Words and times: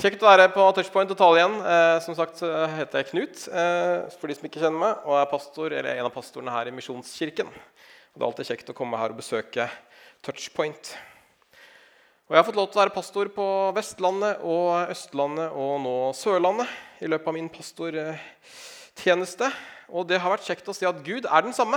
Kjekt 0.00 0.22
å 0.24 0.30
være 0.30 0.46
på 0.48 0.62
Touchpoint 0.72 1.10
og 1.12 1.18
tale 1.20 1.36
igjen. 1.36 1.54
Eh, 1.60 1.98
som 2.00 2.14
sagt 2.16 2.38
så 2.40 2.48
heter 2.72 3.02
jeg 3.02 3.10
Knut, 3.10 3.42
eh, 3.52 4.06
for 4.16 4.30
de 4.30 4.36
som 4.38 4.46
ikke 4.48 4.62
kjenner 4.62 4.80
meg, 4.80 5.02
og 5.04 5.18
er 5.18 5.26
pastor, 5.28 5.74
eller 5.76 5.92
en 5.92 6.06
av 6.08 6.14
pastorene 6.14 6.54
her 6.54 6.70
i 6.70 6.72
Misjonskirken. 6.72 7.44
Og 7.44 8.16
Det 8.16 8.22
er 8.22 8.28
alltid 8.30 8.48
kjekt 8.48 8.70
å 8.72 8.76
komme 8.78 8.96
her 8.96 9.12
og 9.12 9.20
besøke 9.20 9.66
Touchpoint. 10.24 10.94
Og 12.30 12.32
Jeg 12.32 12.40
har 12.40 12.48
fått 12.48 12.56
lov 12.56 12.70
til 12.70 12.80
å 12.80 12.84
være 12.86 12.94
pastor 12.94 13.28
på 13.28 13.74
Vestlandet 13.76 14.40
og 14.40 14.88
Østlandet 14.88 15.52
og 15.52 15.84
nå 15.84 16.14
Sørlandet 16.16 16.68
i 17.02 17.06
løpet 17.06 17.28
av 17.28 17.34
min 17.34 17.50
pastortjeneste. 17.50 19.52
Og 19.92 20.08
det 20.08 20.18
har 20.18 20.32
vært 20.32 20.48
kjekt 20.48 20.64
å 20.64 20.74
se 20.74 20.88
at 20.88 21.04
Gud 21.04 21.28
er 21.28 21.42
den 21.42 21.52
samme 21.52 21.76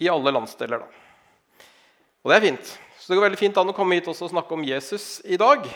i 0.00 0.10
alle 0.10 0.34
landsdeler. 0.34 0.82
da. 0.82 0.86
Og 2.24 2.32
det 2.32 2.36
er 2.36 2.50
fint. 2.50 2.78
Så 2.98 3.06
det 3.06 3.20
går 3.20 3.30
veldig 3.30 3.38
fint 3.38 3.56
an 3.56 3.70
å 3.70 3.76
komme 3.76 3.94
hit 3.94 4.08
og 4.08 4.18
snakke 4.18 4.50
om 4.50 4.64
Jesus 4.64 5.22
i 5.22 5.38
dag. 5.38 5.70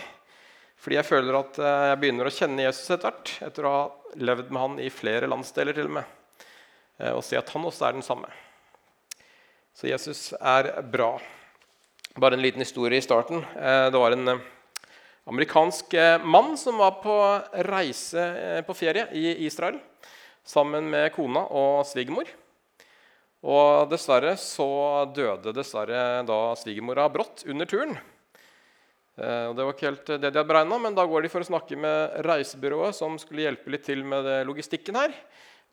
Fordi 0.80 0.98
jeg 0.98 1.08
føler 1.08 1.38
at 1.38 1.58
eh, 1.58 1.84
jeg 1.90 2.00
begynner 2.02 2.29
å 2.29 2.35
kjenne 2.35 2.66
Jesus 2.66 2.90
etter 2.94 3.08
hvert, 3.11 3.32
etter 3.48 3.66
å 3.66 3.72
ha 3.72 3.85
levd 4.29 4.53
med 4.53 4.62
han 4.62 4.76
i 4.85 4.90
flere 4.93 5.29
landsdeler 5.30 5.76
til 5.76 5.89
og 5.89 5.96
med. 5.99 6.12
Eh, 7.00 7.12
Og 7.16 7.25
se 7.26 7.39
at 7.40 7.50
han 7.54 7.64
også 7.66 7.89
er 7.89 7.96
den 7.96 8.07
samme. 8.07 8.29
Så 9.76 9.90
Jesus 9.90 10.30
er 10.39 10.71
bra. 10.89 11.16
Bare 12.16 12.36
en 12.39 12.44
liten 12.44 12.62
historie 12.64 13.00
i 13.00 13.04
starten. 13.04 13.43
Eh, 13.57 13.89
Det 13.90 14.00
var 14.00 14.16
en 14.16 14.39
amerikansk 15.26 15.94
mann 16.22 16.57
som 16.57 16.79
var 16.79 17.00
på 17.02 17.14
reise 17.66 18.63
på 18.63 18.77
ferie 18.79 19.08
i 19.11 19.32
Israel 19.49 19.80
sammen 20.46 20.86
med 20.86 21.11
kona 21.16 21.43
og 21.50 21.82
svigermor. 21.88 22.29
Og 23.43 23.90
dessverre 23.90 24.36
så 24.38 24.68
døde 25.14 25.52
dessverre 25.54 26.22
da 26.27 26.38
svigermora 26.54 27.08
brått 27.11 27.43
under 27.50 27.66
turen. 27.66 27.99
Eh, 29.16 29.46
og 29.48 29.56
Det 29.56 29.64
var 29.64 29.75
ikke 29.75 29.88
helt 29.88 30.12
det 30.12 30.20
de 30.20 30.32
hadde 30.32 30.48
beregna, 30.48 30.79
men 30.79 30.96
da 30.96 31.06
går 31.08 31.24
de 31.24 31.32
for 31.32 31.44
å 31.44 31.48
snakke 31.48 31.79
med 31.80 32.20
reisebyrået 32.27 32.97
som 32.97 33.16
skulle 33.20 33.47
hjelpe 33.47 33.72
litt 33.72 33.86
til 33.88 34.05
med 34.05 34.28
logistikken 34.48 35.00
her. 35.00 35.14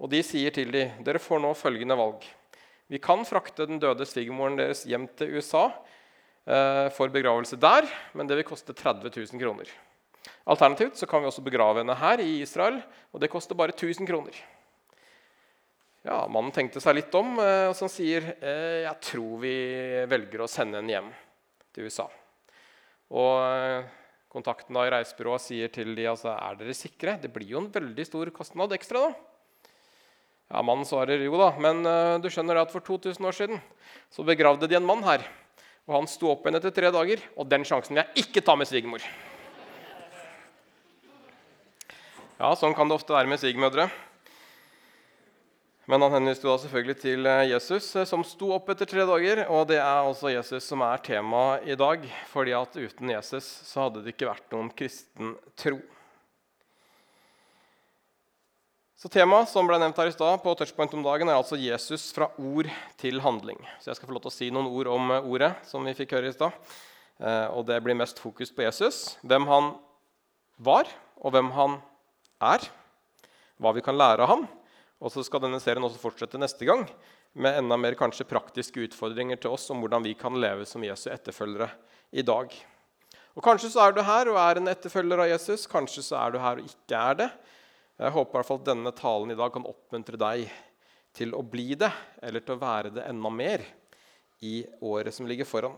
Og 0.02 0.10
de 0.12 0.24
sier 0.26 0.54
til 0.54 0.72
dem 0.74 1.04
dere 1.06 1.22
får 1.22 1.44
nå 1.44 1.54
følgende 1.58 1.98
valg. 2.00 2.24
Vi 2.92 3.00
kan 3.02 3.24
frakte 3.26 3.66
den 3.66 3.80
døde 3.82 4.06
svigermoren 4.06 4.58
deres 4.60 4.84
hjem 4.86 5.08
til 5.18 5.38
USA 5.38 5.64
eh, 6.46 6.90
for 6.94 7.12
begravelse 7.14 7.58
der, 7.58 7.88
men 8.14 8.28
det 8.30 8.38
vil 8.38 8.48
koste 8.48 8.76
30 8.76 9.10
000 9.10 9.42
kroner. 9.42 9.70
Alternativt 10.46 11.00
så 11.00 11.08
kan 11.08 11.24
vi 11.24 11.30
også 11.30 11.44
begrave 11.44 11.82
henne 11.82 11.96
her 12.00 12.22
i 12.24 12.42
Israel, 12.44 12.82
og 13.12 13.24
det 13.24 13.32
koster 13.32 13.58
bare 13.60 13.76
1000 13.76 14.08
kroner. 14.08 14.36
Ja, 16.04 16.26
Mannen 16.28 16.52
tenkte 16.52 16.84
seg 16.84 16.98
litt 16.98 17.16
om, 17.16 17.38
eh, 17.40 17.70
og 17.72 17.78
så 17.80 17.88
sier 17.92 18.34
eh, 18.36 18.84
jeg 18.84 18.98
tror 19.08 19.40
vi 19.42 19.56
velger 20.12 20.44
å 20.44 20.52
sende 20.52 20.82
henne 20.82 20.98
hjem 20.98 21.10
til 21.74 21.88
USA. 21.88 22.10
Og 23.12 23.44
eh, 23.44 23.92
kontakten 24.32 24.78
i 24.80 24.90
reisebyrået 24.94 25.44
sier 25.44 25.72
til 25.74 25.92
de, 25.98 26.08
altså, 26.10 26.32
er 26.38 26.58
dere 26.60 26.78
sikre? 26.78 27.18
Det 27.22 27.32
blir 27.34 27.52
jo 27.52 27.62
en 27.64 27.72
veldig 27.74 28.06
stor 28.08 28.32
kostnad 28.36 28.74
ekstra. 28.78 29.10
da. 29.10 29.70
Ja, 30.54 30.62
Mannen 30.62 30.86
svarer 30.86 31.22
jo 31.24 31.36
da, 31.40 31.52
men 31.58 31.82
eh, 31.90 32.16
du 32.22 32.30
skjønner 32.32 32.62
at 32.62 32.74
for 32.74 32.86
2000 32.86 33.26
år 33.26 33.38
siden 33.38 33.62
så 34.14 34.26
begravde 34.28 34.70
de 34.70 34.78
en 34.78 34.86
mann 34.86 35.04
her. 35.06 35.26
Og 35.90 35.98
han 35.98 36.08
sto 36.08 36.30
opp 36.32 36.46
igjen 36.46 36.62
etter 36.62 36.72
tre 36.72 36.94
dager, 36.96 37.24
og 37.36 37.50
den 37.52 37.66
sjansen 37.68 37.98
vil 37.98 38.04
jeg 38.04 38.28
ikke 38.28 38.44
ta 38.46 38.56
med 38.56 38.70
svigermor. 38.70 39.04
Ja, 42.40 42.54
sånn 42.60 42.76
kan 42.76 42.90
det 42.90 42.96
ofte 42.98 43.16
være 43.16 43.30
med 43.30 43.42
svigermødre. 43.42 43.90
Men 45.86 46.00
han 46.06 46.14
henviste 46.16 46.48
da 46.48 46.56
selvfølgelig 46.62 46.96
til 47.02 47.26
eh, 47.28 47.50
Jesus, 47.50 47.90
eh, 48.00 48.06
som 48.08 48.22
sto 48.24 48.54
opp 48.56 48.70
etter 48.72 48.88
tre 48.88 49.04
dager. 49.08 49.42
Og 49.52 49.66
det 49.68 49.82
er 49.84 50.08
også 50.08 50.32
Jesus 50.32 50.64
som 50.70 50.84
er 50.86 51.02
temaet 51.04 51.68
i 51.68 51.76
dag, 51.80 52.06
fordi 52.32 52.56
at 52.56 52.78
uten 52.80 53.12
Jesus 53.12 53.50
så 53.68 53.88
hadde 53.88 54.06
det 54.06 54.14
ikke 54.14 54.30
vært 54.30 54.48
noen 54.56 54.72
kristen 54.72 55.36
tro. 55.60 55.82
Så 58.96 59.12
Temaet 59.12 59.52
som 59.52 59.68
ble 59.68 59.76
nevnt 59.82 59.98
her 60.00 60.08
i 60.08 60.16
stad 60.16 60.40
på 60.40 60.54
Touchpoint 60.56 60.96
om 60.96 61.04
dagen, 61.04 61.28
er 61.28 61.36
altså 61.36 61.60
Jesus 61.60 62.08
fra 62.16 62.30
ord 62.40 62.72
til 63.02 63.20
handling. 63.20 63.60
Så 63.84 63.92
jeg 63.92 64.00
skal 64.00 64.08
få 64.08 64.16
lov 64.16 64.24
til 64.24 64.32
å 64.32 64.38
si 64.38 64.52
noen 64.56 64.72
ord 64.72 64.94
om 64.94 65.12
eh, 65.18 65.30
ordet, 65.36 65.52
som 65.68 65.84
vi 65.84 65.98
fikk 66.00 66.16
høre 66.16 66.32
i 66.32 66.36
stad. 66.36 66.56
Og 67.24 67.62
det 67.70 67.78
blir 67.86 67.96
mest 67.96 68.18
fokus 68.20 68.50
på 68.52 68.64
Jesus, 68.66 69.14
hvem 69.22 69.46
han 69.48 69.68
var, 70.66 70.90
og 71.22 71.32
hvem 71.32 71.52
han 71.56 71.78
er. 72.44 72.66
Hva 73.62 73.72
vi 73.78 73.84
kan 73.86 73.96
lære 73.96 74.26
av 74.26 74.32
ham. 74.32 74.48
Og 75.02 75.12
så 75.12 75.24
skal 75.26 75.42
denne 75.44 75.60
serien 75.64 75.84
også 75.84 76.02
fortsette 76.02 76.40
neste 76.40 76.68
gang 76.68 76.86
med 77.34 77.58
enda 77.58 77.78
mer 77.80 77.98
kanskje 77.98 78.28
praktiske 78.30 78.86
utfordringer 78.86 79.40
til 79.42 79.56
oss 79.56 79.66
om 79.74 79.82
hvordan 79.82 80.06
vi 80.06 80.14
kan 80.18 80.38
leve 80.40 80.68
som 80.70 80.84
Jesu 80.86 81.10
etterfølgere 81.12 81.72
i 82.14 82.26
dag. 82.26 82.54
Og 83.34 83.42
Kanskje 83.42 83.72
så 83.74 83.88
er 83.88 83.96
du 83.96 84.04
her 84.06 84.30
og 84.30 84.38
er 84.38 84.60
en 84.60 84.70
etterfølger 84.70 85.24
av 85.24 85.32
Jesus, 85.32 85.66
kanskje 85.70 86.04
så 86.06 86.20
er 86.22 86.36
du 86.36 86.38
her 86.42 86.62
og 86.62 86.68
ikke 86.70 87.00
er 87.00 87.18
det. 87.24 87.30
Jeg 87.98 88.14
håper 88.14 88.36
i 88.36 88.38
hvert 88.38 88.50
fall 88.50 88.62
at 88.62 88.70
denne 88.70 88.94
talen 88.94 89.34
i 89.34 89.38
dag 89.40 89.54
kan 89.54 89.66
oppmuntre 89.70 90.20
deg 90.22 90.46
til 91.14 91.34
å 91.38 91.42
bli 91.46 91.74
det, 91.78 91.90
eller 92.26 92.42
til 92.46 92.56
å 92.56 92.62
være 92.62 92.94
det 92.94 93.06
enda 93.10 93.30
mer 93.34 93.66
i 94.46 94.62
året 94.86 95.14
som 95.14 95.28
ligger 95.30 95.50
foran. 95.50 95.76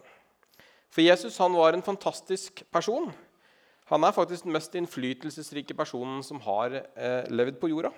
For 0.92 1.04
Jesus 1.04 1.38
han 1.44 1.56
var 1.56 1.75
en 1.75 1.84
fantastisk 1.84 2.64
person. 2.72 3.09
Han 3.92 4.04
er 4.08 4.16
faktisk 4.16 4.48
den 4.48 4.56
mest 4.56 4.75
innflytelsesrike 4.75 5.75
personen 5.78 6.24
som 6.25 6.40
har 6.48 6.74
eh, 6.74 7.28
levd 7.30 7.59
på 7.62 7.70
jorda. 7.70 7.92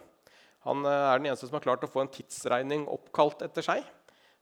Han 0.67 0.83
eh, 0.83 0.91
er 0.91 1.21
den 1.21 1.29
eneste 1.31 1.47
som 1.47 1.55
har 1.55 1.63
klart 1.63 1.85
å 1.87 1.91
få 1.91 2.03
en 2.03 2.11
tidsregning 2.11 2.85
oppkalt 2.91 3.43
etter 3.45 3.63
seg. 3.63 3.85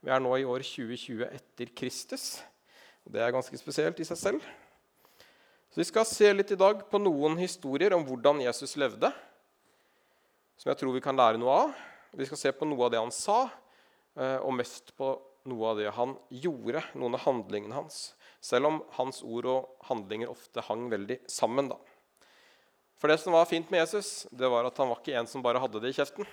Vi 0.01 0.09
er 0.13 0.21
nå 0.21 0.31
i 0.39 0.45
år 0.49 0.65
2020 0.65 1.25
etter 1.27 1.69
Kristus. 1.77 2.39
Det 3.05 3.21
er 3.21 3.33
ganske 3.33 3.57
spesielt 3.61 3.99
i 4.01 4.07
seg 4.07 4.17
selv. 4.17 4.47
Så 5.69 5.81
Vi 5.81 5.85
skal 5.85 6.07
se 6.09 6.31
litt 6.33 6.53
i 6.55 6.57
dag 6.57 6.81
på 6.89 7.01
noen 7.01 7.37
historier 7.37 7.93
om 7.93 8.05
hvordan 8.07 8.41
Jesus 8.41 8.73
levde, 8.81 9.11
som 10.57 10.71
jeg 10.71 10.79
tror 10.79 10.95
vi 10.95 11.03
kan 11.03 11.17
lære 11.19 11.37
noe 11.37 11.59
av. 11.65 11.73
Vi 12.15 12.25
skal 12.25 12.39
se 12.39 12.53
på 12.55 12.65
noe 12.69 12.87
av 12.87 12.93
det 12.93 13.01
han 13.01 13.13
sa, 13.13 13.43
eh, 14.17 14.39
og 14.39 14.55
mest 14.55 14.95
på 14.97 15.11
noe 15.51 15.73
av 15.73 15.77
det 15.77 15.91
han 15.93 16.15
gjorde, 16.33 16.81
noen 16.95 17.17
av 17.19 17.25
handlingene 17.27 17.75
hans. 17.75 18.15
Selv 18.41 18.71
om 18.71 18.79
hans 18.97 19.21
ord 19.21 19.49
og 19.51 19.89
handlinger 19.91 20.31
ofte 20.31 20.63
hang 20.65 20.87
veldig 20.89 21.19
sammen. 21.29 21.69
da. 21.69 21.77
For 22.97 23.11
det 23.11 23.17
som 23.21 23.35
var 23.35 23.45
fint 23.45 23.69
med 23.71 23.83
Jesus, 23.83 24.27
det 24.31 24.47
var 24.49 24.67
at 24.67 24.77
han 24.77 24.89
var 24.89 25.01
ikke 25.01 25.15
en 25.19 25.27
som 25.27 25.43
bare 25.43 25.59
hadde 25.61 25.81
det 25.83 25.91
i 25.91 25.97
kjeften. 25.97 26.27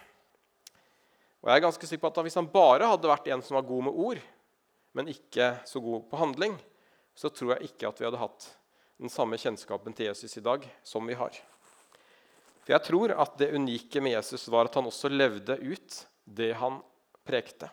Og 1.42 1.50
jeg 1.50 1.58
er 1.58 1.64
ganske 1.64 1.88
sikker 1.88 2.04
på 2.04 2.12
at 2.12 2.24
Hvis 2.28 2.38
han 2.38 2.50
bare 2.50 2.86
hadde 2.86 3.10
vært 3.10 3.26
en 3.34 3.42
som 3.42 3.58
var 3.58 3.66
god 3.66 3.88
med 3.88 3.98
ord, 3.98 4.20
men 4.94 5.10
ikke 5.10 5.56
så 5.66 5.82
god 5.82 6.06
på 6.10 6.20
handling, 6.20 6.54
så 7.14 7.28
tror 7.32 7.56
jeg 7.56 7.72
ikke 7.72 7.88
at 7.88 7.98
vi 7.98 8.06
hadde 8.06 8.20
hatt 8.20 8.46
den 9.02 9.10
samme 9.10 9.38
kjennskapen 9.40 9.96
til 9.96 10.06
Jesus 10.12 10.36
i 10.38 10.44
dag 10.44 10.64
som 10.86 11.06
vi 11.08 11.16
har. 11.18 11.34
For 12.62 12.76
jeg 12.76 12.86
tror 12.86 13.14
at 13.18 13.34
det 13.40 13.50
unike 13.56 14.00
med 14.04 14.14
Jesus 14.14 14.46
var 14.52 14.70
at 14.70 14.78
han 14.78 14.86
også 14.86 15.10
levde 15.10 15.58
ut 15.58 15.98
det 16.24 16.52
han 16.60 16.78
prekte. 17.26 17.66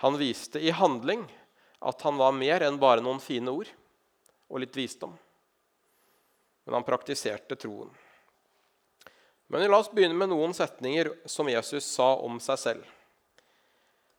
Han 0.00 0.16
viste 0.16 0.62
i 0.62 0.72
handling 0.72 1.26
at 1.84 2.02
han 2.06 2.16
var 2.16 2.32
mer 2.32 2.64
enn 2.64 2.80
bare 2.80 3.04
noen 3.04 3.20
fine 3.20 3.52
ord 3.52 3.68
og 4.48 4.62
litt 4.62 4.78
visdom 4.78 5.12
men 6.68 6.76
han 6.76 6.84
praktiserte 6.84 7.56
troen. 7.56 7.88
Men 9.48 9.64
la 9.64 9.78
oss 9.80 9.88
begynne 9.88 10.16
med 10.20 10.28
noen 10.28 10.52
setninger 10.52 11.08
som 11.24 11.48
Jesus 11.48 11.86
sa 11.88 12.10
om 12.20 12.36
seg 12.44 12.58
selv. 12.60 12.90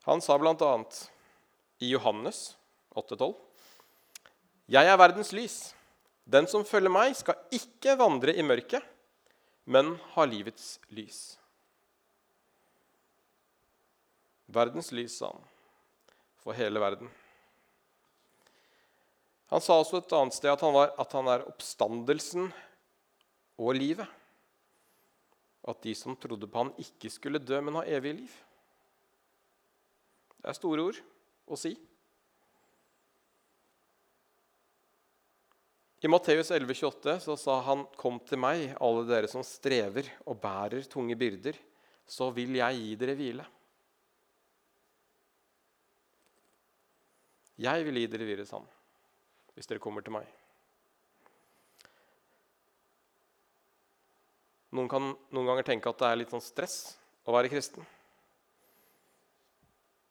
Han 0.08 0.18
sa 0.24 0.34
bl.a. 0.42 0.70
i 1.78 1.92
Johannes 1.92 2.56
8,12.: 2.98 3.36
Jeg 4.74 4.90
er 4.90 4.98
verdens 4.98 5.30
lys. 5.30 5.58
Den 6.26 6.50
som 6.50 6.66
følger 6.66 6.90
meg, 6.90 7.14
skal 7.14 7.38
ikke 7.54 7.94
vandre 7.98 8.34
i 8.34 8.42
mørket, 8.42 8.82
men 9.70 9.94
ha 10.16 10.26
livets 10.26 10.80
lys. 10.90 11.38
Verdens 14.50 14.90
lys, 14.90 15.14
sa 15.22 15.30
han, 15.30 15.46
for 16.42 16.58
hele 16.58 16.82
verden. 16.82 17.10
Han 19.50 19.62
sa 19.62 19.80
også 19.80 19.98
et 19.98 20.12
annet 20.14 20.36
sted 20.36 20.52
at 20.52 20.62
han, 20.62 20.74
var, 20.74 20.92
at 20.94 21.14
han 21.16 21.28
er 21.32 21.44
oppstandelsen 21.50 22.46
og 23.58 23.74
livet. 23.74 24.06
At 25.66 25.82
de 25.82 25.94
som 25.98 26.14
trodde 26.16 26.46
på 26.46 26.62
han 26.62 26.72
ikke 26.80 27.10
skulle 27.12 27.42
dø, 27.42 27.58
men 27.58 27.80
ha 27.80 27.84
evig 27.98 28.14
liv. 28.22 28.36
Det 30.38 30.52
er 30.52 30.56
store 30.56 30.86
ord 30.86 31.00
å 31.50 31.58
si. 31.58 31.74
I 36.00 36.08
Matteus 36.08 36.48
11,28 36.54 37.18
så 37.26 37.36
sa 37.36 37.60
han, 37.60 37.84
'Kom 37.98 38.20
til 38.24 38.38
meg, 38.38 38.70
alle 38.80 39.04
dere 39.04 39.28
som 39.28 39.42
strever 39.44 40.08
og 40.24 40.40
bærer 40.40 40.88
tunge 40.88 41.12
byrder, 41.18 41.58
så 42.06 42.30
vil 42.32 42.54
jeg 42.56 42.78
gi 42.78 42.94
dere 42.96 43.16
hvile.' 43.18 43.48
Jeg 47.60 47.84
vil 47.84 48.00
gi 48.00 48.06
dere 48.06 48.24
hvile, 48.24 48.46
sa 48.48 48.56
han 48.56 48.79
hvis 49.54 49.68
dere 49.70 49.82
kommer 49.82 50.04
til 50.04 50.14
meg. 50.14 50.28
Noen 54.70 54.90
kan 54.90 55.10
noen 55.34 55.48
ganger 55.48 55.66
tenke 55.66 55.90
at 55.90 55.98
det 55.98 56.10
er 56.10 56.20
litt 56.20 56.34
sånn 56.34 56.44
stress 56.44 56.76
å 57.26 57.34
være 57.34 57.50
kristen. 57.50 57.86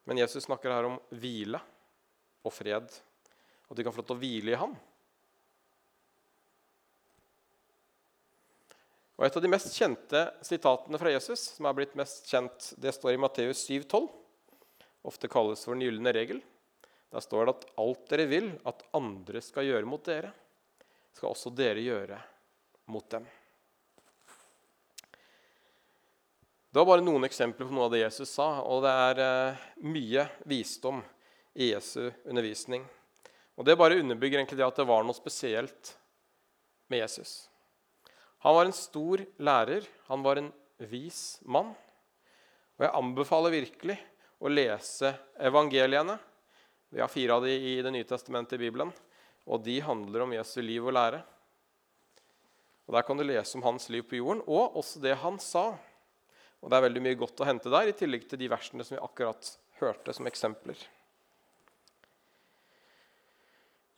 Men 0.09 0.19
Jesus 0.19 0.47
snakker 0.47 0.73
her 0.73 0.87
om 0.89 0.97
hvile 1.21 1.61
og 2.43 2.51
fred, 2.51 2.89
og 3.67 3.73
at 3.73 3.79
de 3.79 3.85
kan 3.85 3.93
få 3.93 4.01
lov 4.01 4.09
til 4.09 4.17
å 4.17 4.21
hvile 4.23 4.55
i 4.55 4.59
ham. 4.59 4.75
Og 9.19 9.25
Et 9.27 9.35
av 9.35 9.43
de 9.43 9.51
mest 9.51 9.73
kjente 9.75 10.19
sitatene 10.47 10.99
fra 10.99 11.11
Jesus, 11.11 11.41
som 11.57 11.67
er 11.67 11.75
blitt 11.75 11.95
mest 11.99 12.27
kjent, 12.31 12.71
det 12.79 12.93
står 12.95 13.17
i 13.17 13.19
Matteus 13.19 13.65
7,12. 13.67 14.07
Ofte 15.11 15.27
kalles 15.31 15.65
for 15.65 15.75
den 15.75 15.83
gylne 15.83 16.13
regel. 16.15 16.39
Der 17.09 17.23
står 17.25 17.45
det 17.45 17.55
at 17.55 17.67
alt 17.81 18.05
dere 18.11 18.29
vil 18.29 18.51
at 18.69 18.85
andre 18.97 19.41
skal 19.41 19.65
gjøre 19.65 19.89
mot 19.89 20.03
dere, 20.05 20.29
skal 21.15 21.31
også 21.31 21.51
dere 21.55 21.81
gjøre 21.81 22.19
mot 22.93 23.07
dem. 23.11 23.25
Det 26.69 26.77
var 26.77 26.85
bare 26.85 27.01
noen 27.01 27.25
eksempler 27.25 27.65
på 27.65 27.73
noe 27.73 27.87
av 27.87 27.95
det 27.95 28.03
Jesus 28.03 28.29
sa, 28.29 28.59
og 28.61 28.83
det 28.85 28.91
er 28.93 29.21
eh, 29.25 29.61
mye 29.89 30.27
visdom 30.45 30.99
i 31.57 31.71
Jesu 31.71 32.11
undervisning. 32.29 32.83
Og 33.57 33.65
Det 33.65 33.75
bare 33.75 33.97
underbygger 33.99 34.39
egentlig 34.39 34.59
det 34.61 34.67
at 34.67 34.77
det 34.77 34.85
var 34.87 35.01
noe 35.03 35.17
spesielt 35.17 35.95
med 36.93 37.01
Jesus. 37.01 37.49
Han 38.45 38.55
var 38.55 38.69
en 38.69 38.77
stor 38.77 39.25
lærer, 39.41 39.87
han 40.07 40.21
var 40.23 40.39
en 40.39 40.53
vis 40.77 41.39
mann. 41.41 41.73
Og 42.77 42.85
jeg 42.85 42.95
anbefaler 43.01 43.57
virkelig 43.57 43.97
å 44.39 44.53
lese 44.53 45.11
evangeliene. 45.41 46.15
Vi 46.89 47.01
har 47.01 47.11
fire 47.11 47.33
av 47.33 47.43
de 47.45 47.53
i 47.53 47.81
Det 47.81 47.91
nye 47.91 48.07
testamentet 48.07 48.57
i 48.57 48.63
Bibelen, 48.65 48.91
og 49.45 49.63
de 49.63 49.79
handler 49.81 50.25
om 50.25 50.33
Jesu 50.33 50.61
liv 50.61 50.85
og 50.85 50.93
lære. 50.93 51.21
Og 52.87 52.95
Der 52.95 53.05
kan 53.05 53.17
du 53.17 53.23
lese 53.23 53.57
om 53.57 53.63
hans 53.63 53.89
liv 53.89 54.03
på 54.03 54.17
jorden, 54.17 54.41
og 54.47 54.75
også 54.75 55.01
det 55.01 55.17
han 55.21 55.37
sa. 55.39 55.77
Og 56.61 56.69
Det 56.69 56.77
er 56.77 56.87
veldig 56.89 57.01
mye 57.01 57.19
godt 57.19 57.41
å 57.41 57.45
hente 57.45 57.69
der, 57.69 57.87
i 57.87 57.93
tillegg 57.93 58.27
til 58.29 58.39
de 58.39 58.49
versene 58.49 58.83
som 58.83 58.97
vi 58.97 59.03
akkurat 59.03 59.57
hørte 59.79 60.13
som 60.13 60.25
eksempler. 60.25 60.77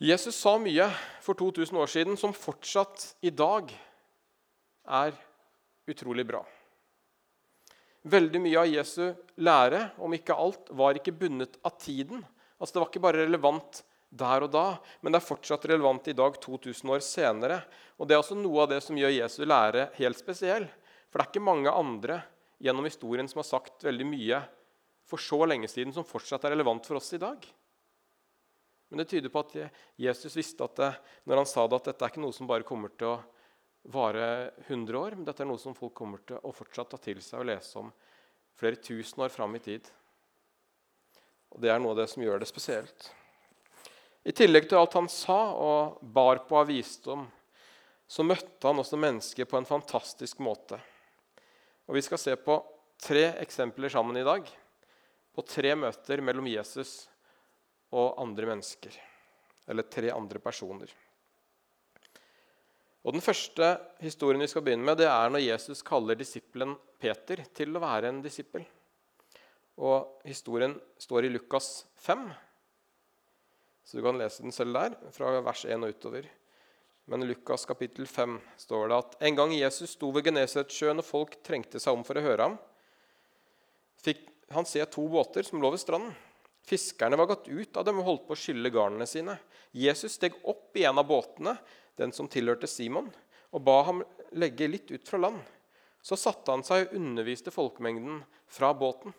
Jesus 0.01 0.35
sa 0.35 0.57
mye 0.57 0.87
for 1.21 1.37
2000 1.37 1.77
år 1.77 1.89
siden 1.93 2.17
som 2.17 2.33
fortsatt 2.33 3.15
i 3.21 3.29
dag 3.29 3.69
er 4.89 5.13
utrolig 5.87 6.25
bra. 6.25 6.41
Veldig 8.01 8.41
mye 8.41 8.57
av 8.57 8.71
Jesu 8.71 9.13
lære, 9.37 9.91
om 10.01 10.13
ikke 10.17 10.33
alt, 10.33 10.71
var 10.73 10.97
ikke 10.97 11.13
bundet 11.13 11.59
av 11.61 11.77
tiden. 11.77 12.23
Altså 12.61 12.75
Det 12.75 12.83
var 12.83 12.91
ikke 12.91 13.03
bare 13.07 13.23
relevant 13.25 13.81
der 14.11 14.43
og 14.45 14.51
da, 14.51 14.65
men 15.01 15.13
det 15.13 15.21
er 15.21 15.25
fortsatt 15.25 15.65
relevant 15.71 16.09
i 16.11 16.15
dag, 16.15 16.35
2000 16.43 16.91
år 16.93 17.01
senere. 17.03 17.61
Og 17.97 18.07
Det 18.07 18.15
er 18.15 18.21
også 18.21 18.37
noe 18.37 18.63
av 18.63 18.69
det 18.69 18.81
som 18.85 18.97
gjør 18.99 19.15
Jesu 19.15 19.41
lære 19.47 19.89
helt 19.97 20.19
spesiell. 20.19 20.67
For 21.09 21.19
det 21.19 21.25
er 21.25 21.31
ikke 21.31 21.47
mange 21.47 21.71
andre 21.71 22.21
gjennom 22.61 22.85
historien 22.85 23.27
som 23.31 23.41
har 23.41 23.49
sagt 23.49 23.83
veldig 23.87 24.07
mye 24.07 24.41
for 25.09 25.19
så 25.19 25.41
lenge 25.47 25.67
siden 25.71 25.95
som 25.95 26.07
fortsatt 26.07 26.45
er 26.45 26.53
relevant 26.53 26.85
for 26.87 26.99
oss 26.99 27.09
i 27.17 27.21
dag. 27.21 27.41
Men 28.91 29.01
det 29.01 29.07
tyder 29.11 29.31
på 29.31 29.41
at 29.41 29.55
Jesus 29.99 30.35
visste 30.35 30.67
at 30.67 30.75
det, 30.77 30.91
når 31.23 31.41
han 31.41 31.49
sa 31.49 31.63
det, 31.67 31.79
at 31.79 31.89
dette 31.89 32.05
er 32.05 32.11
ikke 32.11 32.23
noe 32.23 32.35
som 32.35 32.47
bare 32.47 32.67
kommer 32.67 32.91
til 32.91 33.13
å 33.13 33.21
vare 33.91 34.51
100 34.67 34.99
år, 34.99 35.15
men 35.15 35.25
dette 35.25 35.41
er 35.43 35.49
noe 35.49 35.61
som 35.61 35.75
folk 35.75 35.95
kommer 35.97 36.21
til 36.27 36.37
å 36.43 36.51
fortsatt 36.53 36.91
ta 36.91 36.99
til 37.01 37.21
seg 37.23 37.41
og 37.41 37.47
lese 37.49 37.79
om 37.79 37.89
flere 38.59 38.77
tusen 38.83 39.23
år 39.23 39.31
fram 39.33 39.55
i 39.57 39.63
tid. 39.63 39.87
Og 41.51 41.61
Det 41.61 41.71
er 41.71 41.79
noe 41.81 41.93
av 41.95 42.01
det 42.01 42.07
som 42.11 42.23
gjør 42.23 42.41
det 42.41 42.49
spesielt. 42.49 43.11
I 44.23 44.33
tillegg 44.37 44.67
til 44.69 44.77
alt 44.77 44.95
han 44.97 45.09
sa 45.09 45.39
og 45.57 46.01
bar 46.01 46.43
på 46.47 46.59
av 46.59 46.69
visdom, 46.69 47.25
så 48.11 48.25
møtte 48.27 48.67
han 48.67 48.79
også 48.81 48.99
mennesker 48.99 49.47
på 49.49 49.57
en 49.57 49.67
fantastisk 49.67 50.41
måte. 50.43 50.77
Og 51.87 51.95
Vi 51.95 52.03
skal 52.05 52.19
se 52.21 52.35
på 52.35 52.57
tre 53.01 53.31
eksempler 53.41 53.89
sammen 53.89 54.19
i 54.19 54.25
dag. 54.27 54.45
På 55.31 55.43
tre 55.47 55.73
møter 55.79 56.21
mellom 56.21 56.47
Jesus 56.51 57.07
og 57.91 58.19
andre 58.21 58.51
mennesker. 58.51 58.93
Eller 59.67 59.87
tre 59.87 60.11
andre 60.11 60.39
personer. 60.43 60.91
Og 63.01 63.15
Den 63.15 63.23
første 63.23 63.73
historien 64.03 64.43
vi 64.43 64.47
skal 64.51 64.61
begynne 64.61 64.85
med, 64.85 64.99
det 65.01 65.07
er 65.09 65.31
når 65.31 65.47
Jesus 65.47 65.81
kaller 65.81 66.19
disippelen 66.19 66.75
Peter 67.01 67.41
til 67.55 67.73
å 67.73 67.81
være 67.81 68.11
en 68.11 68.21
disippel. 68.21 68.67
Og 69.81 70.21
Historien 70.29 70.75
står 71.01 71.25
i 71.25 71.33
Lukas 71.33 71.87
5, 72.05 72.27
så 73.83 73.97
du 73.97 74.05
kan 74.05 74.19
lese 74.19 74.43
den 74.45 74.53
selv 74.53 74.77
der, 74.77 74.93
fra 75.11 75.33
vers 75.41 75.65
1 75.65 75.81
og 75.81 75.95
utover. 75.95 76.27
Men 77.09 77.25
i 77.25 77.31
Lukas 77.31 77.65
kapittel 77.65 78.05
5 78.07 78.37
står 78.61 78.91
det 78.91 78.99
at 79.01 79.15
en 79.27 79.39
gang 79.39 79.53
Jesus 79.57 79.95
sto 79.97 80.11
ved 80.13 80.27
Genesaretsjøen 80.29 81.01
og 81.01 81.07
folk 81.07 81.39
trengte 81.43 81.81
seg 81.81 81.97
om 81.97 82.05
for 82.07 82.19
å 82.19 82.23
høre 82.23 82.45
ham, 82.45 82.59
fikk 84.01 84.27
han 84.53 84.67
se 84.69 84.83
to 84.91 85.07
båter 85.09 85.47
som 85.47 85.61
lå 85.63 85.73
ved 85.73 85.81
stranden. 85.81 86.13
Fiskerne 86.67 87.17
var 87.17 87.31
gått 87.31 87.49
ut 87.49 87.77
av 87.79 87.87
dem 87.87 87.99
og 88.03 88.07
holdt 88.07 88.27
på 88.27 88.35
å 88.35 88.39
skylle 88.39 88.71
garnene 88.73 89.07
sine. 89.09 89.39
Jesus 89.73 90.19
steg 90.19 90.37
opp 90.45 90.77
i 90.77 90.85
en 90.85 91.01
av 91.01 91.07
båtene, 91.09 91.55
den 91.97 92.13
som 92.13 92.29
tilhørte 92.29 92.69
Simon, 92.69 93.09
og 93.51 93.65
ba 93.65 93.79
ham 93.87 94.03
legge 94.37 94.69
litt 94.69 94.93
ut 94.93 95.09
fra 95.09 95.19
land. 95.19 95.41
Så 96.05 96.17
satte 96.19 96.53
han 96.53 96.63
seg 96.65 96.85
og 96.85 96.95
underviste 97.01 97.53
folkemengden 97.53 98.21
fra 98.49 98.71
båten. 98.77 99.15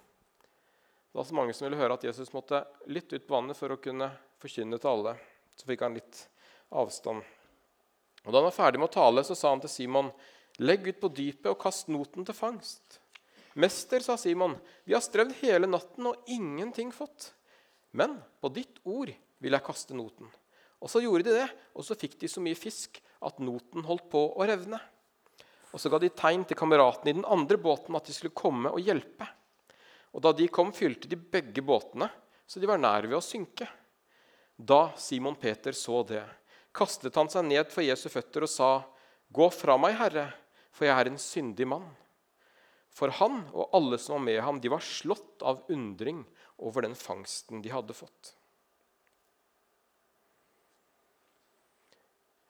Det 1.13 1.19
var 1.19 1.25
så 1.29 1.35
mange 1.37 1.53
som 1.53 1.67
ville 1.67 1.77
høre 1.77 1.93
at 1.99 2.05
Jesus 2.07 2.33
måtte 2.33 2.63
litt 2.89 3.11
ut 3.13 3.27
på 3.27 3.35
vannet 3.35 3.59
for 3.59 3.75
å 3.75 3.81
kunne 3.85 4.07
forkynne 4.41 4.79
til 4.81 4.89
alle. 4.89 5.13
Så 5.61 5.67
fikk 5.69 5.83
han 5.85 5.99
litt 5.99 6.23
avstand. 6.73 7.21
Og 8.23 8.33
Da 8.33 8.39
han 8.39 8.47
var 8.47 8.57
ferdig 8.57 8.81
med 8.81 8.89
å 8.89 8.95
tale, 8.95 9.21
så 9.21 9.37
sa 9.37 9.51
han 9.53 9.61
til 9.61 9.69
Simon.: 9.69 10.09
Legg 10.65 10.89
ut 10.89 11.01
på 11.03 11.11
dypet 11.13 11.51
og 11.53 11.61
kast 11.61 11.91
noten 11.93 12.25
til 12.25 12.37
fangst. 12.37 12.97
Mester, 13.53 14.01
sa 14.01 14.17
Simon, 14.17 14.57
vi 14.85 14.95
har 14.95 15.05
strevd 15.05 15.37
hele 15.43 15.69
natten 15.69 16.09
og 16.09 16.25
ingenting 16.27 16.93
fått. 16.93 17.35
Men 17.93 18.17
på 18.41 18.49
ditt 18.49 18.81
ord 18.85 19.13
vil 19.13 19.53
jeg 19.53 19.67
kaste 19.67 19.93
noten. 19.93 20.31
Og 20.81 20.89
så 20.89 21.03
gjorde 21.05 21.29
de 21.29 21.37
det, 21.43 21.49
og 21.77 21.85
så 21.85 21.95
fikk 21.99 22.17
de 22.21 22.29
så 22.31 22.41
mye 22.41 22.57
fisk 22.57 23.03
at 23.21 23.39
noten 23.39 23.85
holdt 23.85 24.09
på 24.09 24.25
å 24.33 24.49
revne. 24.49 24.81
Og 25.73 25.81
så 25.81 25.93
ga 25.93 26.01
de 26.01 26.09
tegn 26.09 26.49
til 26.49 26.57
kameratene 26.57 27.13
i 27.13 27.19
den 27.21 27.29
andre 27.29 27.61
båten 27.61 27.97
at 27.97 28.09
de 28.09 28.17
skulle 28.17 28.33
komme 28.33 28.73
og 28.73 28.81
hjelpe. 28.81 29.29
Og 30.13 30.21
da 30.25 30.33
de 30.37 30.49
kom, 30.53 30.73
fylte 30.77 31.09
de 31.09 31.17
begge 31.17 31.65
båtene, 31.65 32.11
så 32.47 32.61
de 32.61 32.69
var 32.69 32.81
nær 32.81 33.07
ved 33.09 33.17
å 33.17 33.25
synke. 33.25 33.69
Da 34.57 34.93
Simon 35.01 35.39
Peter 35.41 35.73
så 35.77 36.03
det, 36.07 36.23
kastet 36.77 37.17
han 37.17 37.31
seg 37.33 37.47
ned 37.49 37.73
for 37.73 37.85
Jesu 37.85 38.09
føtter 38.13 38.45
og 38.45 38.53
sa, 38.53 38.71
'Gå 39.33 39.49
fra 39.51 39.79
meg, 39.81 39.97
Herre, 39.97 40.27
for 40.71 40.85
jeg 40.85 40.93
er 40.99 41.09
en 41.09 41.19
syndig 41.19 41.67
mann.' 41.67 41.97
For 42.93 43.09
han 43.09 43.47
og 43.57 43.73
alle 43.73 43.97
som 43.97 44.19
var 44.19 44.25
med 44.27 44.41
ham, 44.45 44.61
de 44.61 44.69
var 44.69 44.85
slått 44.85 45.41
av 45.41 45.65
undring 45.73 46.27
over 46.59 46.85
den 46.85 46.95
fangsten 46.95 47.63
de 47.65 47.73
hadde 47.73 47.97
fått. 47.97 48.35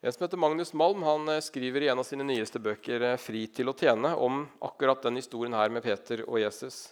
En 0.02 0.12
som 0.12 0.24
heter 0.24 0.40
Magnus 0.42 0.72
Malm 0.74 1.04
han 1.06 1.28
eh, 1.28 1.38
skriver 1.38 1.84
i 1.84 1.88
en 1.92 2.00
av 2.02 2.06
sine 2.08 2.26
nyeste 2.26 2.58
bøker 2.58 3.04
eh, 3.06 3.20
'Fri 3.22 3.44
til 3.46 3.70
å 3.70 3.76
tjene' 3.78 4.16
om 4.18 4.42
akkurat 4.58 5.04
den 5.06 5.20
historien 5.20 5.54
her 5.54 5.70
med 5.70 5.84
Peter 5.86 6.24
og 6.26 6.40
Jesus. 6.42 6.88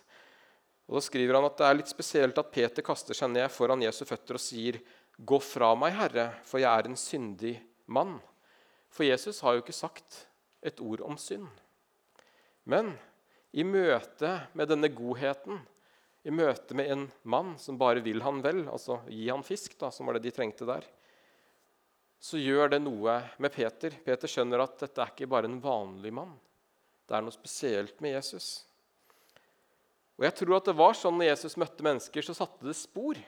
Og 0.90 0.98
Da 0.98 1.04
skriver 1.06 1.38
han 1.38 1.46
at 1.46 1.60
det 1.60 1.66
er 1.68 1.76
litt 1.78 1.92
spesielt 1.92 2.38
at 2.42 2.50
Peter 2.50 2.82
kaster 2.82 3.14
seg 3.14 3.30
ned 3.30 3.46
foran 3.54 3.82
Jesu 3.84 4.02
føtter 4.02 4.34
og 4.34 4.42
sier 4.42 4.80
'Gå 5.20 5.38
fra 5.38 5.74
meg, 5.76 5.92
Herre, 5.94 6.32
for 6.42 6.58
jeg 6.58 6.66
er 6.66 6.88
en 6.88 6.96
syndig 6.96 7.60
mann'. 7.86 8.18
For 8.90 9.04
Jesus 9.04 9.40
har 9.40 9.54
jo 9.54 9.62
ikke 9.62 9.76
sagt 9.76 10.26
et 10.62 10.80
ord 10.80 11.00
om 11.00 11.16
synd. 11.16 11.46
Men 12.64 12.98
i 13.52 13.62
møte 13.62 14.48
med 14.54 14.68
denne 14.68 14.88
godheten, 14.88 15.60
i 16.24 16.30
møte 16.30 16.74
med 16.74 16.90
en 16.90 17.12
mann 17.22 17.58
som 17.58 17.78
bare 17.78 18.02
vil 18.04 18.20
han 18.22 18.42
vel, 18.42 18.66
altså 18.68 19.00
gi 19.08 19.28
han 19.28 19.42
fisk, 19.46 19.78
da, 19.78 19.90
som 19.90 20.06
var 20.06 20.14
det 20.14 20.22
de 20.22 20.30
trengte 20.30 20.66
der, 20.66 20.84
så 22.20 22.36
gjør 22.36 22.74
det 22.74 22.82
noe 22.82 23.22
med 23.38 23.52
Peter. 23.52 23.94
Peter 24.04 24.28
skjønner 24.28 24.60
at 24.60 24.78
dette 24.82 25.00
er 25.00 25.12
ikke 25.14 25.30
bare 25.30 25.48
en 25.48 25.60
vanlig 25.60 26.12
mann. 26.12 26.34
Det 27.08 27.16
er 27.16 27.22
noe 27.24 27.32
spesielt 27.32 28.00
med 28.00 28.18
Jesus. 28.18 28.66
Og 30.20 30.26
jeg 30.26 30.36
tror 30.36 30.58
at 30.58 30.68
det 30.68 30.76
var 30.76 30.96
sånn 30.98 31.16
når 31.16 31.30
Jesus 31.30 31.56
møtte 31.60 31.84
mennesker, 31.84 32.24
så 32.24 32.36
satte 32.36 32.68
det 32.68 32.76
spor 32.76 33.18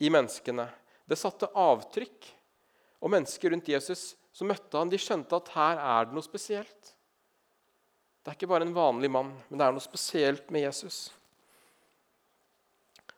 i 0.00 0.10
menneskene. 0.10 0.64
Det 1.04 1.18
satte 1.20 1.50
avtrykk. 1.52 2.30
Og 3.02 3.12
mennesker 3.12 3.52
rundt 3.52 3.68
Jesus 3.68 4.12
som 4.32 4.48
møtte 4.48 4.78
han, 4.78 4.88
de 4.88 5.00
skjønte 5.00 5.36
at 5.36 5.50
her 5.52 5.80
er 5.82 6.06
det 6.08 6.16
noe 6.16 6.24
spesielt. 6.24 6.94
Det 8.22 8.30
er 8.30 8.38
ikke 8.38 8.48
bare 8.54 8.64
en 8.64 8.76
vanlig 8.76 9.10
mann, 9.12 9.34
men 9.50 9.60
det 9.60 9.66
er 9.66 9.74
noe 9.74 9.84
spesielt 9.84 10.48
med 10.54 10.64
Jesus. 10.64 11.10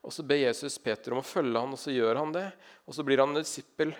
Og 0.03 0.13
Så 0.13 0.25
ber 0.27 0.41
Jesus 0.41 0.81
Peter 0.83 1.15
om 1.15 1.21
å 1.21 1.29
følge 1.29 1.61
han, 1.61 1.77
og 1.77 1.81
så 1.81 1.95
gjør 1.95 2.19
han 2.23 2.35
det. 2.35 2.49
Og 2.89 2.97
Så 2.97 3.05
blir 3.07 3.23
han 3.23 3.33
en 3.33 3.45
disippel 3.45 3.95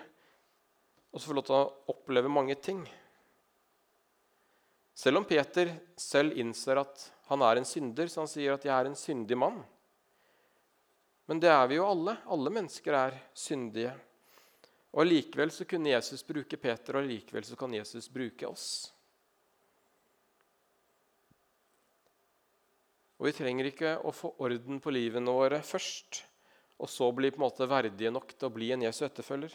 og 1.15 1.21
så 1.21 1.29
får 1.29 1.37
lov 1.37 1.45
til 1.47 1.55
å 1.55 1.91
oppleve 1.93 2.27
mange 2.27 2.57
ting. 2.59 2.81
Selv 4.95 5.19
om 5.19 5.27
Peter 5.27 5.73
selv 5.99 6.37
innser 6.39 6.79
at 6.79 7.09
han 7.27 7.41
er 7.43 7.59
en 7.59 7.67
synder, 7.67 8.07
så 8.07 8.23
han 8.23 8.31
sier 8.31 8.53
at 8.53 8.63
'jeg 8.63 8.73
er 8.73 8.85
en 8.85 8.95
syndig 8.95 9.37
mann', 9.37 9.63
men 11.25 11.39
det 11.41 11.49
er 11.49 11.67
vi 11.67 11.79
jo 11.79 11.87
alle. 11.89 12.17
Alle 12.29 12.51
mennesker 12.53 12.93
er 12.93 13.17
syndige. 13.33 13.93
Og 14.93 15.01
Allikevel 15.01 15.51
kunne 15.67 15.91
Jesus 15.91 16.23
bruke 16.23 16.57
Peter, 16.57 16.95
og 16.95 17.03
allikevel 17.03 17.57
kan 17.57 17.73
Jesus 17.73 18.07
bruke 18.07 18.47
oss. 18.47 18.67
Og 23.19 23.27
Vi 23.27 23.33
trenger 23.35 23.65
ikke 23.71 23.97
å 24.05 24.13
få 24.13 24.33
orden 24.43 24.79
på 24.83 24.93
livene 24.93 25.31
våre 25.31 25.61
først, 25.63 26.21
og 26.79 26.89
så 26.91 27.07
bli 27.15 27.31
på 27.31 27.39
en 27.39 27.47
måte 27.47 27.67
verdige 27.67 28.11
nok 28.11 28.35
til 28.35 28.47
å 28.47 28.53
bli 28.53 28.71
en 28.75 28.83
Jesu 28.83 29.05
etterfølger. 29.07 29.53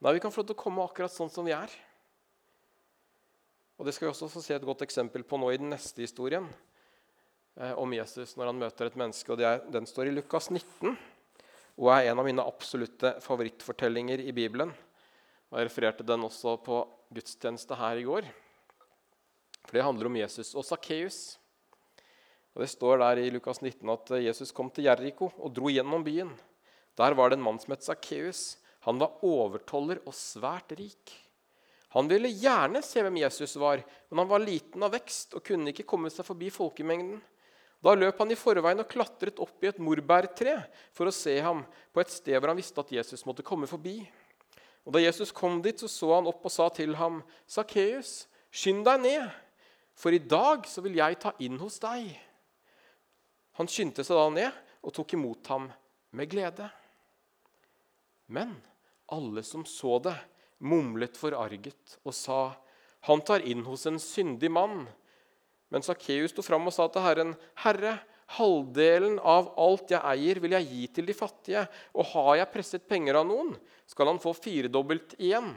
Nei, 0.00 0.12
Vi 0.12 0.20
kan 0.20 0.30
få 0.30 0.42
lov 0.42 0.50
til 0.50 0.58
å 0.58 0.62
komme 0.64 0.84
akkurat 0.84 1.12
sånn 1.12 1.30
som 1.30 1.46
vi 1.46 1.54
er. 1.54 1.70
Og 3.80 3.86
Det 3.88 3.94
skal 3.96 4.10
vi 4.10 4.10
også 4.12 4.26
få 4.28 4.42
se 4.44 4.52
et 4.52 4.64
godt 4.68 4.82
eksempel 4.84 5.22
på 5.24 5.38
nå 5.40 5.46
i 5.54 5.56
den 5.56 5.70
neste 5.72 6.02
historien 6.04 6.44
eh, 7.56 7.72
om 7.80 7.94
Jesus 7.96 8.34
når 8.36 8.50
han 8.50 8.58
møter 8.60 8.90
et 8.90 8.98
menneske. 9.00 9.32
og 9.32 9.40
er, 9.40 9.62
Den 9.72 9.88
står 9.88 10.10
i 10.10 10.12
Lukas 10.12 10.50
19 10.52 10.98
og 11.80 11.88
er 11.94 12.10
en 12.10 12.20
av 12.20 12.26
mine 12.28 12.44
absolutte 12.44 13.14
favorittfortellinger 13.24 14.20
i 14.20 14.34
Bibelen. 14.36 14.74
Og 15.48 15.56
Jeg 15.56 15.70
refererte 15.70 16.04
den 16.04 16.26
også 16.28 16.58
på 16.60 16.82
gudstjeneste 17.08 17.78
her 17.80 18.02
i 18.02 18.04
går. 18.04 18.28
For 19.64 19.78
det 19.78 19.86
handler 19.86 20.10
om 20.10 20.20
Jesus 20.20 20.52
og 20.52 20.68
Sakkeus. 20.68 21.38
Og 22.52 22.60
Det 22.60 22.68
står 22.68 23.00
der 23.00 23.24
i 23.24 23.32
Lukas 23.32 23.62
19 23.62 23.96
at 23.96 24.14
Jesus 24.26 24.52
kom 24.52 24.68
til 24.68 24.90
Jeriko 24.90 25.32
og 25.38 25.56
dro 25.56 25.72
gjennom 25.72 26.04
byen. 26.04 26.36
Der 27.00 27.16
var 27.16 27.30
det 27.30 27.40
en 27.40 27.48
mann 27.48 27.58
som 27.58 27.72
het 27.72 27.88
Sakkeus. 27.88 28.58
Han 28.84 29.00
var 29.00 29.24
overtoller 29.24 30.04
og 30.04 30.12
svært 30.12 30.76
rik. 30.76 31.29
Han 31.96 32.06
ville 32.10 32.30
gjerne 32.30 32.82
se 32.86 33.02
hvem 33.02 33.18
Jesus 33.18 33.56
var, 33.58 33.82
men 34.10 34.22
han 34.22 34.30
var 34.30 34.42
liten 34.44 34.82
av 34.86 34.92
vekst 34.94 35.34
og 35.34 35.42
kunne 35.46 35.72
ikke 35.72 35.88
komme 35.90 36.10
seg 36.12 36.26
forbi 36.26 36.50
folkemengden. 36.54 37.18
Da 37.80 37.96
løp 37.96 38.18
han 38.20 38.30
i 38.30 38.38
forveien 38.38 38.82
og 38.82 38.88
klatret 38.90 39.40
opp 39.42 39.64
i 39.64 39.70
et 39.70 39.80
morbærtre 39.82 40.58
for 40.94 41.08
å 41.08 41.14
se 41.14 41.38
ham 41.42 41.64
på 41.90 42.02
et 42.02 42.12
sted 42.12 42.36
hvor 42.36 42.52
han 42.52 42.60
visste 42.60 42.82
at 42.82 42.92
Jesus 42.92 43.24
måtte 43.26 43.46
komme 43.46 43.66
forbi. 43.70 43.98
Og 44.84 44.94
Da 44.94 45.02
Jesus 45.02 45.32
kom 45.32 45.60
dit, 45.64 45.80
så, 45.80 45.88
så 45.88 46.14
han 46.14 46.28
opp 46.28 46.44
og 46.46 46.52
sa 46.52 46.68
til 46.72 46.94
ham, 46.96 47.22
'Sakkeus, 47.46 48.26
skynd 48.50 48.84
deg 48.84 49.00
ned, 49.00 49.30
for 49.94 50.12
i 50.12 50.18
dag 50.18 50.66
så 50.66 50.82
vil 50.84 50.96
jeg 50.96 51.18
ta 51.20 51.32
inn 51.38 51.58
hos 51.60 51.78
deg.' 51.82 52.16
Han 53.58 53.68
skyndte 53.68 54.04
seg 54.06 54.16
da 54.16 54.28
ned 54.32 54.60
og 54.80 54.94
tok 54.96 55.14
imot 55.18 55.46
ham 55.52 55.66
med 56.16 56.30
glede. 56.30 56.70
Men 58.30 58.54
alle 59.10 59.42
som 59.44 59.66
så 59.66 59.98
det, 60.00 60.16
mumlet 60.60 61.16
forarget 61.16 61.98
og 62.04 62.14
sa, 62.14 62.56
'Han 63.02 63.20
tar 63.20 63.40
inn 63.40 63.64
hos 63.64 63.86
en 63.86 63.98
syndig 63.98 64.50
mann.' 64.50 64.88
Men 65.70 65.82
Sakkeus 65.82 66.30
sto 66.30 66.42
fram 66.42 66.66
og 66.66 66.72
sa 66.72 66.88
til 66.88 67.02
Herren, 67.02 67.36
'Herre, 67.56 68.00
halvdelen 68.36 69.18
av 69.18 69.54
alt 69.58 69.90
jeg 69.90 70.02
eier, 70.02 70.40
vil 70.40 70.50
jeg 70.50 70.68
gi 70.68 70.86
til 70.86 71.06
de 71.06 71.14
fattige.' 71.14 71.68
'Og 71.94 72.04
har 72.12 72.36
jeg 72.36 72.52
presset 72.52 72.88
penger 72.88 73.16
av 73.16 73.26
noen, 73.26 73.56
skal 73.86 74.06
han 74.06 74.18
få 74.18 74.34
firedobbelt 74.34 75.14
igjen.' 75.18 75.56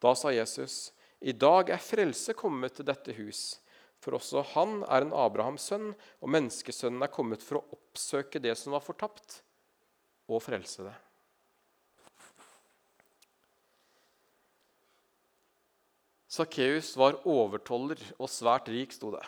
Da 0.00 0.14
sa 0.14 0.30
Jesus, 0.30 0.92
'I 1.20 1.32
dag 1.32 1.70
er 1.70 1.78
frelse 1.78 2.34
kommet 2.34 2.74
til 2.74 2.84
dette 2.84 3.12
hus.' 3.12 3.60
For 3.98 4.14
også 4.14 4.44
han 4.54 4.84
er 4.86 5.02
en 5.02 5.12
Abrahams 5.12 5.64
sønn, 5.72 5.90
og 6.22 6.30
menneskesønnen 6.30 7.02
er 7.02 7.10
kommet 7.10 7.42
for 7.42 7.58
å 7.58 7.66
oppsøke 7.74 8.38
det 8.38 8.54
som 8.56 8.76
var 8.76 8.84
fortapt, 8.84 9.40
og 10.30 10.44
frelse 10.44 10.86
det. 10.86 10.94
Sakkeus 16.38 16.92
var 16.98 17.18
overtoller 17.26 17.98
og 18.18 18.30
svært 18.30 18.70
rik, 18.70 18.94
sto 18.94 19.10
det. 19.14 19.24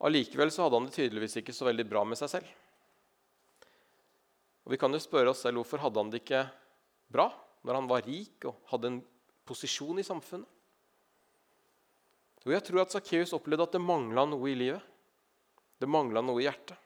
Allikevel 0.00 0.52
så 0.54 0.64
hadde 0.64 0.78
han 0.78 0.86
det 0.88 0.94
tydeligvis 0.96 1.40
ikke 1.40 1.54
så 1.54 1.66
veldig 1.68 1.84
bra 1.90 2.04
med 2.06 2.18
seg 2.20 2.30
selv. 2.38 2.48
Og 4.64 4.72
Vi 4.72 4.78
kan 4.80 4.92
jo 4.92 5.00
spørre 5.02 5.32
oss 5.32 5.42
selv 5.44 5.60
hvorfor 5.60 5.82
hadde 5.82 6.00
han 6.00 6.12
det 6.12 6.22
ikke 6.22 6.44
bra 7.12 7.30
når 7.66 7.80
han 7.80 7.88
var 7.90 8.06
rik 8.06 8.46
og 8.48 8.60
hadde 8.70 8.92
en 8.92 9.00
posisjon 9.48 9.98
i 10.00 10.06
samfunnet. 10.06 10.48
Jo, 12.44 12.52
jeg 12.54 12.64
tror 12.64 12.84
at 12.84 12.94
Sakkeus 12.94 13.34
opplevde 13.36 13.66
at 13.66 13.74
det 13.74 13.82
mangla 13.82 14.24
noe 14.28 14.46
i 14.48 14.56
livet. 14.56 14.84
Det 15.76 15.88
mangla 15.90 16.22
noe 16.24 16.40
i 16.40 16.46
hjertet. 16.46 16.78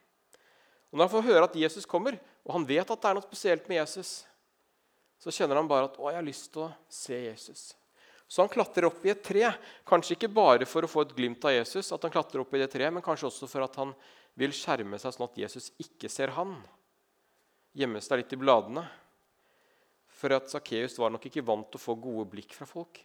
Og 0.90 0.98
Når 0.98 1.06
han 1.06 1.12
får 1.12 1.28
høre 1.28 1.44
at 1.46 1.58
Jesus 1.60 1.86
kommer, 1.88 2.16
og 2.42 2.56
han 2.56 2.66
vet 2.66 2.88
at 2.90 3.02
det 3.02 3.10
er 3.10 3.18
noe 3.18 3.26
spesielt 3.26 3.68
med 3.70 3.78
Jesus, 3.78 4.24
så 5.22 5.30
kjenner 5.30 5.60
han 5.60 5.70
bare 5.70 5.86
at 5.86 5.96
'Å, 5.96 6.10
jeg 6.10 6.18
har 6.18 6.26
lyst 6.26 6.52
til 6.52 6.66
å 6.66 6.74
se 6.88 7.14
Jesus'. 7.14 7.81
Så 8.32 8.40
han 8.40 8.48
klatrer 8.48 8.86
opp 8.88 9.02
i 9.04 9.10
et 9.12 9.20
tre, 9.20 9.44
kanskje 9.84 10.14
ikke 10.16 10.30
bare 10.32 10.64
for 10.64 10.86
å 10.86 10.88
få 10.88 11.02
et 11.04 11.10
glimt 11.12 11.42
av 11.44 11.52
Jesus, 11.52 11.90
at 11.92 12.04
han 12.06 12.12
klatrer 12.14 12.40
opp 12.40 12.54
i 12.56 12.62
det 12.62 12.70
treet, 12.72 12.88
men 12.88 13.04
kanskje 13.04 13.28
også 13.28 13.48
for 13.50 13.66
at 13.66 13.76
han 13.76 13.92
vil 14.40 14.54
skjerme 14.56 14.96
seg 14.96 15.12
sånn 15.12 15.26
at 15.26 15.36
Jesus 15.42 15.68
ikke 15.84 16.08
ser 16.08 16.32
han. 16.38 16.54
Gjemme 17.76 18.00
seg 18.00 18.22
litt 18.22 18.32
i 18.32 18.40
bladene. 18.40 18.86
For 20.16 20.32
at 20.32 20.48
Sakkeus 20.48 20.96
var 21.02 21.12
nok 21.12 21.28
ikke 21.28 21.44
vant 21.44 21.68
til 21.68 21.76
å 21.76 21.84
få 21.84 21.98
gode 22.00 22.24
blikk 22.32 22.56
fra 22.56 22.68
folk. 22.70 23.02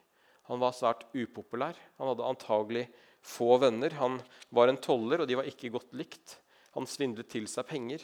Han 0.48 0.64
var 0.64 0.76
svært 0.78 1.04
upopulær. 1.12 1.76
Han 2.00 2.14
hadde 2.14 2.32
antagelig 2.32 2.88
få 3.20 3.58
venner. 3.60 4.00
Han 4.00 4.22
var 4.56 4.72
en 4.72 4.80
toller, 4.80 5.26
og 5.26 5.28
de 5.28 5.42
var 5.42 5.52
ikke 5.52 5.74
godt 5.76 5.92
likt. 5.98 6.38
Han 6.80 6.88
svindlet 6.88 7.28
til 7.36 7.52
seg 7.52 7.68
penger. 7.68 8.04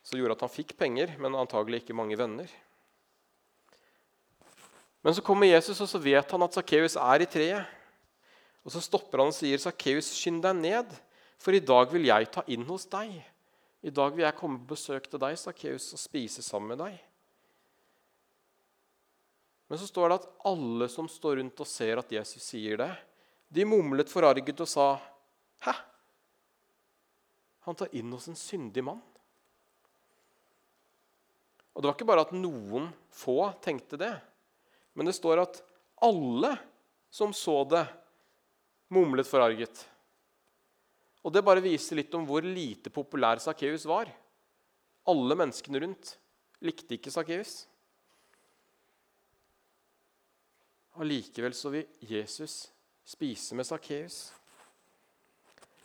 Så 0.00 0.16
gjorde 0.16 0.38
at 0.38 0.48
han 0.48 0.56
fikk 0.56 0.78
penger, 0.80 1.18
men 1.20 1.36
antagelig 1.36 1.84
ikke 1.84 2.00
mange 2.00 2.16
venner. 2.16 2.48
Men 5.04 5.14
så 5.14 5.22
kommer 5.22 5.50
Jesus, 5.50 5.82
og 5.84 5.88
så 5.90 6.00
vet 6.00 6.30
han 6.32 6.42
at 6.46 6.56
Sakkeus 6.56 6.96
er 6.96 7.22
i 7.22 7.28
treet. 7.28 7.72
Og 8.64 8.72
Så 8.72 8.80
stopper 8.80 9.20
han 9.20 9.28
og 9.28 9.36
sier, 9.36 9.60
'Sakkeus, 9.60 10.08
skynd 10.16 10.40
deg 10.42 10.56
ned, 10.56 10.88
for 11.36 11.52
i 11.52 11.60
dag 11.60 11.92
vil 11.92 12.06
jeg 12.08 12.30
ta 12.32 12.42
inn 12.48 12.64
hos 12.64 12.86
deg.' 12.86 13.22
'I 13.84 13.90
dag 13.90 14.16
vil 14.16 14.24
jeg 14.24 14.36
komme 14.36 14.58
på 14.58 14.72
besøk 14.72 15.10
til 15.10 15.20
deg, 15.20 15.36
Sakkeus, 15.36 15.92
og 15.92 16.00
spise 16.00 16.42
sammen 16.42 16.72
med 16.72 16.78
deg.' 16.78 17.00
Men 19.68 19.78
så 19.78 19.86
står 19.86 20.08
det 20.08 20.20
at 20.22 20.30
alle 20.44 20.88
som 20.88 21.08
står 21.08 21.36
rundt 21.36 21.60
og 21.60 21.66
ser 21.66 21.98
at 21.98 22.12
Jesus 22.12 22.42
sier 22.42 22.76
det, 22.76 22.96
de 23.52 23.64
mumlet 23.64 24.08
forarget 24.08 24.60
og 24.60 24.68
sa, 24.68 25.00
'Hæ? 25.60 25.74
Han 27.68 27.74
tar 27.74 27.92
inn 27.92 28.10
hos 28.12 28.28
en 28.28 28.36
syndig 28.36 28.84
mann.' 28.84 29.02
Og 31.74 31.82
Det 31.82 31.88
var 31.88 31.94
ikke 31.94 32.06
bare 32.06 32.20
at 32.20 32.32
noen 32.32 32.94
få 33.10 33.52
tenkte 33.60 33.98
det. 33.98 34.14
Men 34.94 35.10
det 35.10 35.16
står 35.16 35.42
at 35.42 35.60
alle 36.04 36.54
som 37.14 37.32
så 37.34 37.60
det, 37.70 37.84
mumlet 38.94 39.26
forarget. 39.26 39.84
Og 41.24 41.32
Det 41.32 41.44
bare 41.44 41.62
viser 41.64 41.96
litt 41.98 42.14
om 42.14 42.26
hvor 42.28 42.44
lite 42.44 42.92
populær 42.92 43.40
Sakkeus 43.42 43.86
var. 43.88 44.10
Alle 45.08 45.36
menneskene 45.38 45.80
rundt 45.80 46.16
likte 46.64 46.98
ikke 46.98 47.12
Sakkeus. 47.12 47.64
Allikevel 51.00 51.54
så 51.56 51.72
vil 51.74 51.88
Jesus 51.98 52.68
spise 53.04 53.56
med 53.56 53.66
Sakkeus. 53.66 54.28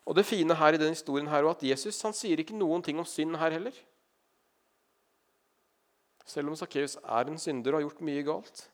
Og 0.05 0.15
Det 0.15 0.25
fine 0.25 0.55
her 0.55 0.73
i 0.73 0.81
denne 0.81 0.97
historien 0.97 1.27
er 1.27 1.47
at 1.49 1.63
Jesus 1.63 2.01
han 2.01 2.13
sier 2.17 2.41
ikke 2.41 2.57
noen 2.57 2.83
ting 2.85 2.99
om 2.99 3.07
synd 3.07 3.37
her 3.37 3.53
heller. 3.53 3.73
Selv 6.25 6.51
om 6.51 6.57
Sakkeus 6.57 6.97
er 7.01 7.29
en 7.29 7.41
synder 7.41 7.73
og 7.73 7.79
har 7.79 7.87
gjort 7.87 8.05
mye 8.05 8.25
galt. 8.25 8.67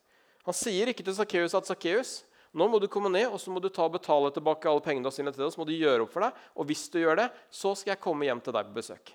Han 0.46 0.56
sier 0.58 0.92
ikke 0.92 1.04
til 1.06 1.16
Sakkeus 1.18 1.56
at 1.58 1.68
Sakkeus, 1.70 2.20
nå 2.56 2.68
må 2.72 2.80
du 2.80 2.88
komme 2.92 3.10
ned 3.12 3.28
og 3.28 3.40
så 3.42 3.52
må 3.52 3.60
du 3.60 3.68
ta 3.74 3.88
og 3.88 3.96
betale 3.98 4.30
tilbake 4.32 4.70
alle 4.70 4.84
pengene 4.84 5.12
sine 5.12 5.34
til 5.34 5.44
deg. 5.44 5.52
Så 5.52 5.60
må 5.60 5.68
du 5.68 5.74
gjøre 5.76 6.06
opp 6.06 6.14
for 6.14 6.24
deg, 6.24 6.44
og 6.56 6.70
hvis 6.70 6.86
du 6.94 7.02
gjør 7.02 7.20
det, 7.24 7.30
så 7.52 7.74
skal 7.76 7.96
jeg 7.96 8.04
komme 8.06 8.28
hjem 8.28 8.44
til 8.46 8.56
deg 8.56 8.70
på 8.70 8.78
besøk. 8.78 9.12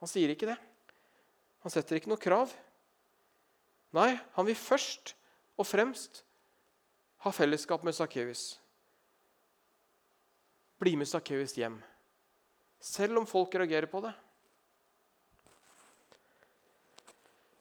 Han 0.00 0.10
sier 0.10 0.32
ikke 0.32 0.48
det. 0.48 0.56
Han 1.64 1.72
setter 1.72 1.98
ikke 1.98 2.12
noe 2.12 2.20
krav. 2.20 2.52
Nei, 3.94 4.14
han 4.36 4.48
vil 4.48 4.58
først 4.58 5.14
og 5.60 5.68
fremst 5.68 6.24
ha 7.24 7.32
fellesskap 7.32 7.84
med 7.86 7.96
Sakkeus. 7.96 8.54
Bli 10.82 10.96
med 10.98 11.08
Sakkeus 11.08 11.54
hjem, 11.56 11.78
selv 12.82 13.20
om 13.20 13.28
folk 13.28 13.54
reagerer 13.54 13.88
på 13.88 14.02
det. 14.04 14.12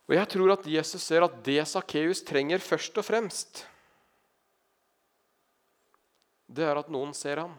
Og 0.10 0.16
jeg 0.18 0.30
tror 0.34 0.54
at 0.58 0.66
Jesus 0.68 1.04
ser 1.04 1.24
at 1.24 1.36
det 1.46 1.62
Sakkeus 1.70 2.24
trenger 2.28 2.64
først 2.64 2.98
og 3.00 3.06
fremst, 3.08 3.64
det 6.54 6.66
er 6.68 6.78
at 6.78 6.92
noen 6.92 7.14
ser 7.18 7.40
ham. 7.42 7.56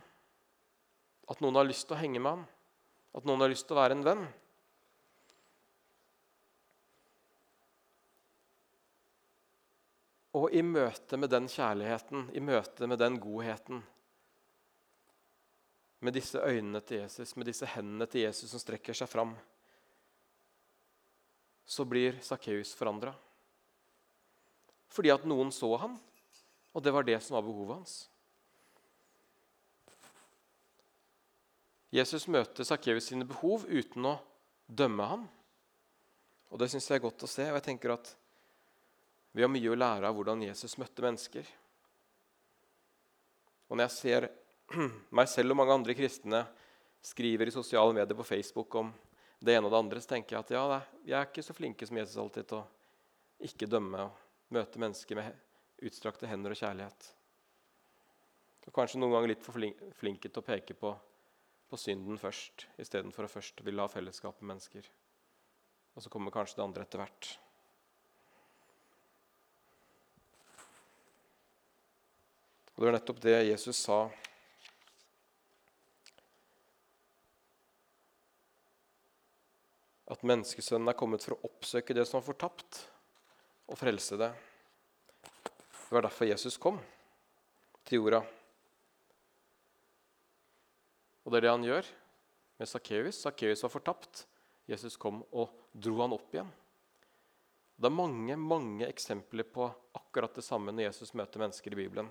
At 1.31 1.41
noen 1.43 1.57
har 1.57 1.67
lyst 1.67 1.89
til 1.89 1.97
å 1.97 1.99
henge 1.99 2.21
med 2.21 2.31
ham. 2.31 2.43
At 3.17 3.25
noen 3.27 3.43
har 3.43 3.51
lyst 3.51 3.67
til 3.67 3.75
å 3.75 3.81
være 3.81 3.97
en 3.97 4.05
venn. 4.07 4.23
Og 10.35 10.53
i 10.55 10.63
møte 10.67 11.19
med 11.19 11.31
den 11.31 11.49
kjærligheten, 11.51 12.29
i 12.35 12.43
møte 12.43 12.89
med 12.91 13.01
den 13.01 13.19
godheten, 13.23 13.83
med 16.05 16.19
disse 16.19 16.43
øynene 16.43 16.83
til 16.85 17.01
Jesus, 17.01 17.33
med 17.39 17.49
disse 17.49 17.69
hendene 17.71 18.07
til 18.11 18.27
Jesus 18.27 18.51
som 18.53 18.61
strekker 18.61 18.99
seg 18.99 19.09
fram 19.09 19.33
så 21.67 21.85
blir 21.89 22.19
Sakkeus 22.23 22.75
forandra. 22.77 23.15
Fordi 24.93 25.11
at 25.11 25.25
noen 25.27 25.51
så 25.53 25.71
han, 25.81 25.97
og 26.75 26.83
det 26.83 26.93
var 26.95 27.07
det 27.07 27.21
som 27.23 27.39
var 27.39 27.47
behovet 27.47 27.81
hans. 27.81 27.95
Jesus 31.95 32.27
møter 32.27 32.67
Sakkeus 32.67 33.07
sine 33.11 33.27
behov 33.27 33.69
uten 33.71 34.07
å 34.11 34.17
dømme 34.67 35.07
ham. 35.07 35.27
Og 36.51 36.59
Det 36.59 36.69
syns 36.71 36.89
jeg 36.91 36.99
er 36.99 37.05
godt 37.07 37.23
å 37.23 37.31
se. 37.31 37.47
og 37.51 37.59
jeg 37.59 37.67
tenker 37.71 37.95
at 37.95 38.15
Vi 39.35 39.43
har 39.43 39.51
mye 39.51 39.71
å 39.71 39.75
lære 39.75 40.07
av 40.07 40.15
hvordan 40.15 40.43
Jesus 40.43 40.79
møtte 40.79 41.03
mennesker. 41.03 41.47
Og 43.69 43.77
Når 43.77 43.89
jeg 43.89 43.95
ser 43.99 44.29
meg 45.19 45.29
selv 45.29 45.55
og 45.55 45.57
mange 45.57 45.75
andre 45.75 45.95
kristne 45.95 46.45
skriver 47.05 47.47
i 47.47 47.55
sosiale 47.55 47.93
medier 47.93 48.17
på 48.17 48.27
Facebook 48.27 48.75
om 48.75 48.93
det 49.45 49.57
ene 49.57 49.69
og 49.69 49.75
det 49.75 49.81
andre, 49.81 50.01
så 50.01 50.15
tenker 50.15 50.37
jeg 50.37 50.45
at 50.47 50.53
ja, 50.55 50.81
vi 51.05 51.13
er 51.13 51.29
ikke 51.29 51.45
så 51.45 51.57
flinke 51.57 51.87
som 51.89 51.99
Jesus 52.01 52.21
alltid 52.21 52.49
til 52.49 52.63
å 52.63 53.45
ikke 53.45 53.69
dømme 53.69 54.07
og 54.07 54.55
møte 54.55 54.81
mennesker 54.81 55.19
med 55.19 55.85
utstrakte 55.85 56.29
hender 56.31 56.55
og 56.55 56.61
kjærlighet. 56.61 57.09
Og 58.65 58.73
kanskje 58.73 59.01
noen 59.01 59.13
ganger 59.13 59.35
litt 59.35 59.45
for 59.45 59.57
flinke 59.99 60.31
til 60.31 60.41
å 60.41 60.47
peke 60.47 60.77
på, 60.79 60.95
på 61.69 61.81
synden 61.81 62.21
først, 62.21 62.69
istedenfor 62.81 63.27
å 63.27 63.33
først 63.33 63.61
ville 63.67 63.85
ha 63.85 63.91
fellesskap 63.93 64.41
med 64.41 64.55
mennesker. 64.55 64.89
Og 65.95 66.03
så 66.05 66.11
kommer 66.11 66.33
kanskje 66.35 66.59
det 66.59 66.65
andre 66.65 66.87
etter 66.87 67.03
hvert. 67.03 67.35
Og 72.75 72.81
Det 72.81 72.89
var 72.89 72.97
nettopp 72.97 73.21
det 73.23 73.37
Jesus 73.53 73.85
sa. 73.85 74.09
At 80.11 80.25
menneskesønnen 80.27 80.91
er 80.91 80.99
kommet 80.99 81.25
for 81.25 81.37
å 81.37 81.49
oppsøke 81.49 81.97
det 81.97 82.05
som 82.09 82.21
er 82.21 82.27
fortapt, 82.27 82.83
og 83.65 83.79
frelse 83.81 84.19
det. 84.21 84.31
Det 85.25 85.95
var 85.97 86.05
derfor 86.05 86.29
Jesus 86.29 86.59
kom 86.61 86.81
til 87.89 88.03
jorda. 88.03 88.21
Og 91.25 91.33
det 91.33 91.41
er 91.41 91.47
det 91.47 91.55
han 91.55 91.65
gjør 91.65 91.89
med 92.61 92.69
Sakkeus. 92.69 93.23
Sakkeus 93.25 93.65
var 93.65 93.73
fortapt. 93.73 94.27
Jesus 94.69 94.99
kom 95.01 95.23
og 95.33 95.53
dro 95.73 95.97
han 96.03 96.13
opp 96.17 96.37
igjen. 96.37 96.51
Det 97.75 97.89
er 97.89 97.97
mange 97.97 98.37
mange 98.39 98.87
eksempler 98.87 99.47
på 99.51 99.67
akkurat 99.97 100.37
det 100.37 100.45
samme 100.47 100.73
når 100.73 100.89
Jesus 100.89 101.15
møter 101.17 101.43
mennesker 101.43 101.75
i 101.75 101.81
Bibelen. 101.81 102.11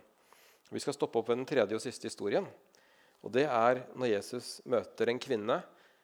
Vi 0.74 0.82
skal 0.82 0.96
stoppe 0.96 1.22
opp 1.22 1.30
ved 1.30 1.38
den 1.40 1.48
tredje 1.50 1.78
og 1.78 1.84
siste 1.84 2.10
historien. 2.10 2.48
Og 3.24 3.32
Det 3.32 3.46
er 3.46 3.86
når 3.96 4.16
Jesus 4.18 4.58
møter 4.66 5.10
en 5.10 5.22
kvinne 5.22 5.62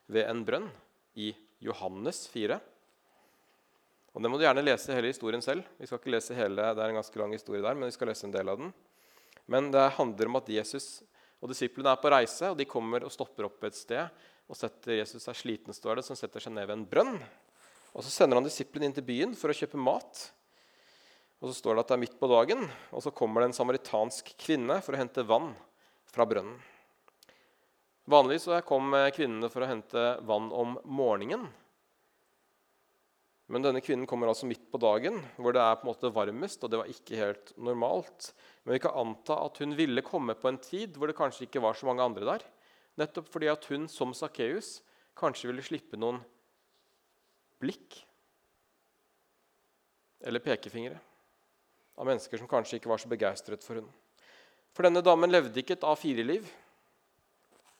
ved 0.07 0.29
en 0.29 0.45
brønn 0.45 0.69
i 1.19 1.33
Johannes 1.63 2.25
4. 2.31 2.59
Og 4.13 4.23
Det 4.23 4.31
må 4.31 4.39
du 4.39 4.45
gjerne 4.45 4.63
lese 4.63 4.95
hele 4.95 5.11
historien 5.11 5.43
selv. 5.43 5.67
Vi 5.77 5.87
skal 5.87 5.99
ikke 5.99 6.13
lese 6.15 6.37
hele, 6.37 6.73
Det 6.73 6.83
er 6.83 6.89
en 6.89 7.01
ganske 7.01 7.19
lang 7.19 7.31
historie 7.35 7.61
der, 7.61 7.75
men 7.75 7.89
vi 7.89 7.95
skal 7.95 8.09
lese 8.09 8.25
en 8.27 8.33
del 8.33 8.49
av 8.49 8.57
den. 8.57 8.73
Men 9.47 9.71
det 9.71 9.91
handler 9.97 10.27
om 10.27 10.39
at 10.39 10.49
Jesus 10.49 11.03
og 11.39 11.49
disiplene 11.49 11.93
er 11.93 12.01
på 12.01 12.11
reise, 12.11 12.49
og 12.51 12.57
de 12.59 12.67
kommer 12.67 13.05
og 13.05 13.13
stopper 13.13 13.47
opp 13.47 13.63
et 13.63 13.75
sted. 13.75 14.09
og 14.49 14.57
setter 14.57 14.97
Jesus 14.97 15.27
er 15.29 15.37
sliten, 15.37 15.73
står 15.73 15.99
det, 15.99 16.03
som 16.07 16.17
setter 16.17 16.41
seg 16.41 16.55
ned 16.55 16.65
ved 16.65 16.73
en 16.73 16.85
brønn. 16.89 17.19
Og 17.93 18.01
Så 18.01 18.09
sender 18.09 18.35
han 18.35 18.43
disiplene 18.43 18.87
inn 18.89 18.93
til 18.93 19.05
byen 19.05 19.35
for 19.37 19.49
å 19.49 19.53
kjøpe 19.53 19.77
mat. 19.77 20.31
Og 21.39 21.49
Så 21.49 21.61
står 21.61 21.75
det 21.75 21.79
at 21.79 21.87
det 21.87 21.93
er 21.93 22.01
midt 22.01 22.19
på 22.19 22.27
dagen, 22.27 22.65
og 22.91 23.03
så 23.03 23.13
kommer 23.13 23.41
det 23.41 23.51
en 23.51 23.59
samaritansk 23.59 24.33
kvinne 24.41 24.81
for 24.81 24.93
å 24.93 24.97
hente 24.97 25.21
vann 25.21 25.53
fra 26.09 26.25
brønnen. 26.25 26.57
Vanligvis 28.09 28.47
kom 28.65 28.95
kvinnene 29.13 29.51
for 29.53 29.61
å 29.61 29.69
hente 29.69 30.03
vann 30.25 30.47
om 30.55 30.77
morgenen. 30.89 31.43
Men 33.49 33.65
denne 33.65 33.81
kvinnen 33.81 34.05
kommer 34.09 34.29
altså 34.29 34.47
midt 34.49 34.63
på 34.69 34.77
dagen, 34.81 35.19
hvor 35.37 35.53
det 35.53 35.61
er 35.61 35.77
på 35.77 35.85
en 35.85 35.89
måte 35.91 36.09
varmest. 36.13 36.63
og 36.63 36.69
det 36.69 36.79
var 36.81 36.89
ikke 36.89 37.19
helt 37.19 37.51
normalt. 37.57 38.31
Men 38.63 38.75
vi 38.75 38.81
kan 38.81 38.97
anta 38.97 39.37
at 39.45 39.57
hun 39.61 39.75
ville 39.77 40.01
komme 40.05 40.33
på 40.37 40.49
en 40.49 40.57
tid 40.61 40.97
hvor 40.97 41.09
det 41.09 41.17
kanskje 41.17 41.45
ikke 41.45 41.61
var 41.61 41.77
så 41.77 41.89
mange 41.89 42.05
andre 42.05 42.25
der. 42.25 42.45
Nettopp 42.97 43.29
fordi 43.29 43.49
at 43.49 43.65
hun 43.69 43.87
som 43.89 44.13
Sakkeus 44.13 44.79
kanskje 45.17 45.49
ville 45.51 45.65
slippe 45.65 45.97
noen 45.97 46.17
blikk 47.61 47.99
eller 50.25 50.43
pekefingre 50.43 50.97
av 51.99 52.07
mennesker 52.07 52.41
som 52.41 52.49
kanskje 52.49 52.79
ikke 52.79 52.89
var 52.91 53.01
så 53.01 53.11
begeistret 53.11 53.65
for 53.65 53.81
hun. 53.81 53.89
For 54.73 54.85
denne 54.87 55.03
damen 55.05 55.31
levde 55.31 55.61
ikke 55.61 55.77
et 55.77 55.85
A4-liv, 55.87 56.45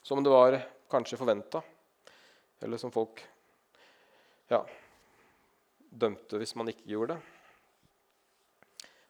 som 0.01 0.23
det 0.23 0.31
var 0.33 0.57
kanskje 0.89 1.19
forventa, 1.19 1.61
eller 2.61 2.77
som 2.81 2.91
folk 2.91 3.21
ja, 4.49 4.63
dømte 5.89 6.39
hvis 6.41 6.55
man 6.57 6.71
ikke 6.71 6.89
gjorde 6.89 7.17
det. 7.17 7.21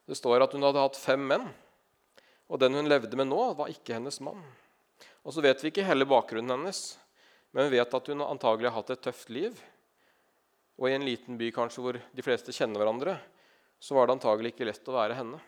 Det 0.10 0.18
står 0.18 0.42
at 0.42 0.54
hun 0.56 0.66
hadde 0.66 0.82
hatt 0.82 0.98
fem 0.98 1.22
menn, 1.22 1.46
og 2.50 2.62
den 2.62 2.74
hun 2.74 2.90
levde 2.90 3.18
med 3.20 3.30
nå, 3.30 3.42
var 3.54 3.70
ikke 3.70 4.00
hennes 4.00 4.18
mann. 4.26 4.42
Og 5.22 5.36
Så 5.36 5.44
vet 5.46 5.62
vi 5.62 5.70
ikke 5.70 5.86
hele 5.86 6.08
bakgrunnen 6.10 6.56
hennes, 6.56 6.98
men 7.54 7.70
vi 7.70 7.78
vet 7.78 7.94
at 7.94 8.08
hun 8.10 8.26
antagelig 8.26 8.72
har 8.72 8.80
hatt 8.80 8.90
et 8.96 9.04
tøft 9.06 9.30
liv. 9.30 9.54
Og 10.80 10.90
i 10.90 10.96
en 10.96 11.06
liten 11.06 11.38
by 11.38 11.52
kanskje 11.54 11.84
hvor 11.84 12.00
de 12.00 12.26
fleste 12.26 12.56
kjenner 12.56 12.82
hverandre, 12.82 13.18
så 13.80 13.96
var 13.96 14.08
det 14.08 14.18
antagelig 14.18 14.54
ikke 14.54 14.68
lett 14.68 14.90
å 14.90 14.96
være 14.96 15.18
henne. 15.18 15.40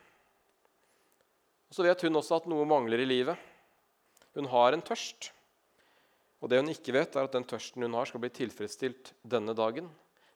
Og 1.71 1.77
Så 1.77 1.85
vet 1.87 2.03
hun 2.05 2.19
også 2.19 2.37
at 2.37 2.49
noe 2.51 2.67
mangler 2.67 3.01
i 3.01 3.07
livet. 3.07 3.49
Hun 4.35 4.47
har 4.51 4.73
en 4.73 4.83
tørst. 4.83 5.31
Og 6.41 6.49
det 6.49 6.61
hun 6.61 6.71
ikke 6.71 6.95
vet, 6.95 7.15
er 7.15 7.27
at 7.27 7.35
den 7.35 7.45
tørsten 7.45 7.83
hun 7.85 7.97
har, 7.97 8.07
skal 8.09 8.21
bli 8.23 8.31
tilfredsstilt 8.33 9.13
denne 9.21 9.53
dagen 9.57 9.89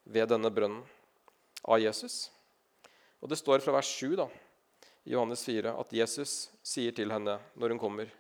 ved 0.06 0.30
denne 0.30 0.52
brønnen 0.54 0.84
av 1.66 1.82
Jesus. 1.82 2.30
Og 3.24 3.32
Det 3.32 3.40
står 3.40 3.64
fra 3.64 3.74
vers 3.74 3.90
7 3.90 4.14
da, 4.20 4.28
i 5.06 5.16
Johannes 5.16 5.42
4 5.48 5.74
at 5.82 5.96
Jesus 5.98 6.36
sier 6.66 6.94
til 6.94 7.14
henne 7.14 7.40
når 7.56 7.74
hun 7.74 7.82
kommer, 7.82 8.12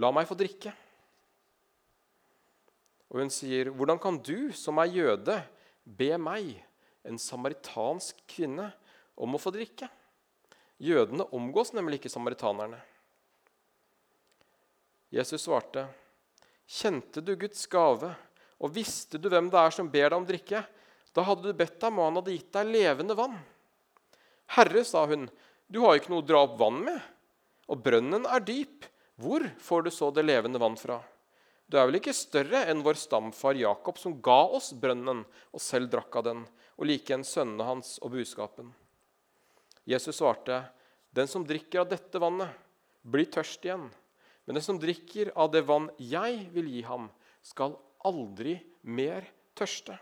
La 0.00 0.08
meg 0.08 0.24
få 0.24 0.36
drikke. 0.38 0.70
Og 3.12 3.18
hun 3.20 3.32
sier, 3.32 3.68
Hvordan 3.68 3.98
kan 4.00 4.16
du, 4.24 4.52
som 4.56 4.78
er 4.80 4.88
jøde, 4.88 5.34
be 5.84 6.14
meg, 6.16 6.54
en 7.04 7.18
samaritansk 7.20 8.22
kvinne, 8.30 8.70
om 9.12 9.36
å 9.36 9.40
få 9.42 9.52
drikke? 9.52 9.90
Jødene 10.80 11.26
omgås 11.36 11.74
nemlig 11.76 12.00
ikke 12.00 12.14
samaritanerne. 12.14 12.80
Jesus 15.12 15.44
svarte, 15.44 15.86
Kjente 16.64 17.20
du 17.20 17.34
Guds 17.36 17.66
gave 17.68 18.14
og 18.62 18.72
visste 18.72 19.18
du 19.20 19.28
hvem 19.28 19.50
det 19.52 19.60
er 19.60 19.74
som 19.74 19.90
ber 19.90 20.08
deg 20.08 20.16
om 20.16 20.26
drikke, 20.26 20.62
da 21.12 21.24
hadde 21.26 21.50
du 21.50 21.56
bedt 21.58 21.82
ham, 21.84 21.98
og 21.98 22.08
han 22.08 22.20
hadde 22.20 22.36
gitt 22.36 22.52
deg 22.54 22.70
levende 22.72 23.16
vann. 23.18 23.34
Herre, 24.56 24.84
sa 24.86 25.04
hun, 25.10 25.26
du 25.68 25.82
har 25.82 25.98
ikke 25.98 26.12
noe 26.12 26.22
å 26.22 26.28
dra 26.28 26.44
opp 26.46 26.54
vann 26.60 26.80
med, 26.86 27.00
og 27.68 27.82
brønnen 27.84 28.24
er 28.28 28.44
dyp. 28.46 28.88
Hvor 29.20 29.44
får 29.60 29.84
du 29.84 29.90
så 29.92 30.08
det 30.14 30.24
levende 30.24 30.60
vann 30.62 30.78
fra? 30.80 30.96
Du 31.68 31.76
er 31.78 31.86
vel 31.88 31.98
ikke 32.00 32.14
større 32.16 32.64
enn 32.68 32.82
vår 32.84 32.98
stamfar 33.00 33.58
Jakob, 33.60 34.00
som 34.00 34.18
ga 34.24 34.40
oss 34.56 34.72
brønnen 34.76 35.22
og 35.24 35.62
selv 35.62 35.92
drakk 35.92 36.16
av 36.20 36.26
den, 36.26 36.44
og 36.80 36.88
likeens 36.88 37.34
sønnene 37.36 37.68
hans 37.68 37.94
og 38.00 38.14
buskapen. 38.16 38.72
Jesus 39.88 40.18
svarte, 40.20 40.62
den 41.12 41.28
som 41.28 41.44
drikker 41.44 41.82
av 41.82 41.90
dette 41.92 42.20
vannet, 42.22 42.52
blir 43.02 43.28
tørst 43.32 43.64
igjen. 43.66 43.90
Men 44.44 44.58
den 44.58 44.64
som 44.64 44.78
drikker 44.80 45.30
av 45.38 45.52
det 45.52 45.62
vann 45.68 45.90
jeg 46.02 46.48
vil 46.54 46.70
gi 46.70 46.82
ham, 46.86 47.08
skal 47.42 47.76
aldri 48.06 48.56
mer 48.82 49.26
tørste. 49.58 49.98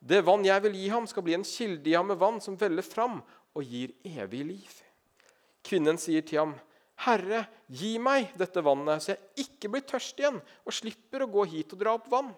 Det 0.00 0.22
vann 0.24 0.46
jeg 0.46 0.64
vil 0.64 0.78
gi 0.78 0.88
ham, 0.90 1.06
skal 1.06 1.24
bli 1.26 1.36
en 1.36 1.46
kilde 1.46 1.90
i 1.90 1.94
ham 1.94 2.08
med 2.10 2.18
vann 2.18 2.40
som 2.42 2.56
veller 2.58 2.86
fram 2.86 3.20
og 3.54 3.66
gir 3.66 3.92
evig 4.06 4.42
liv. 4.48 4.76
Kvinnen 5.66 5.98
sier 6.00 6.24
til 6.24 6.40
ham, 6.40 6.54
'Herre, 7.00 7.46
gi 7.68 7.98
meg 7.98 8.32
dette 8.36 8.60
vannet, 8.60 9.02
så 9.02 9.14
jeg 9.14 9.46
ikke 9.46 9.68
blir 9.72 9.84
tørst 9.88 10.18
igjen' 10.20 10.40
'og 10.40 10.72
slipper 10.72 11.22
å 11.24 11.32
gå 11.32 11.44
hit 11.48 11.72
og 11.72 11.78
dra 11.78 11.94
opp 11.94 12.08
vann.' 12.10 12.34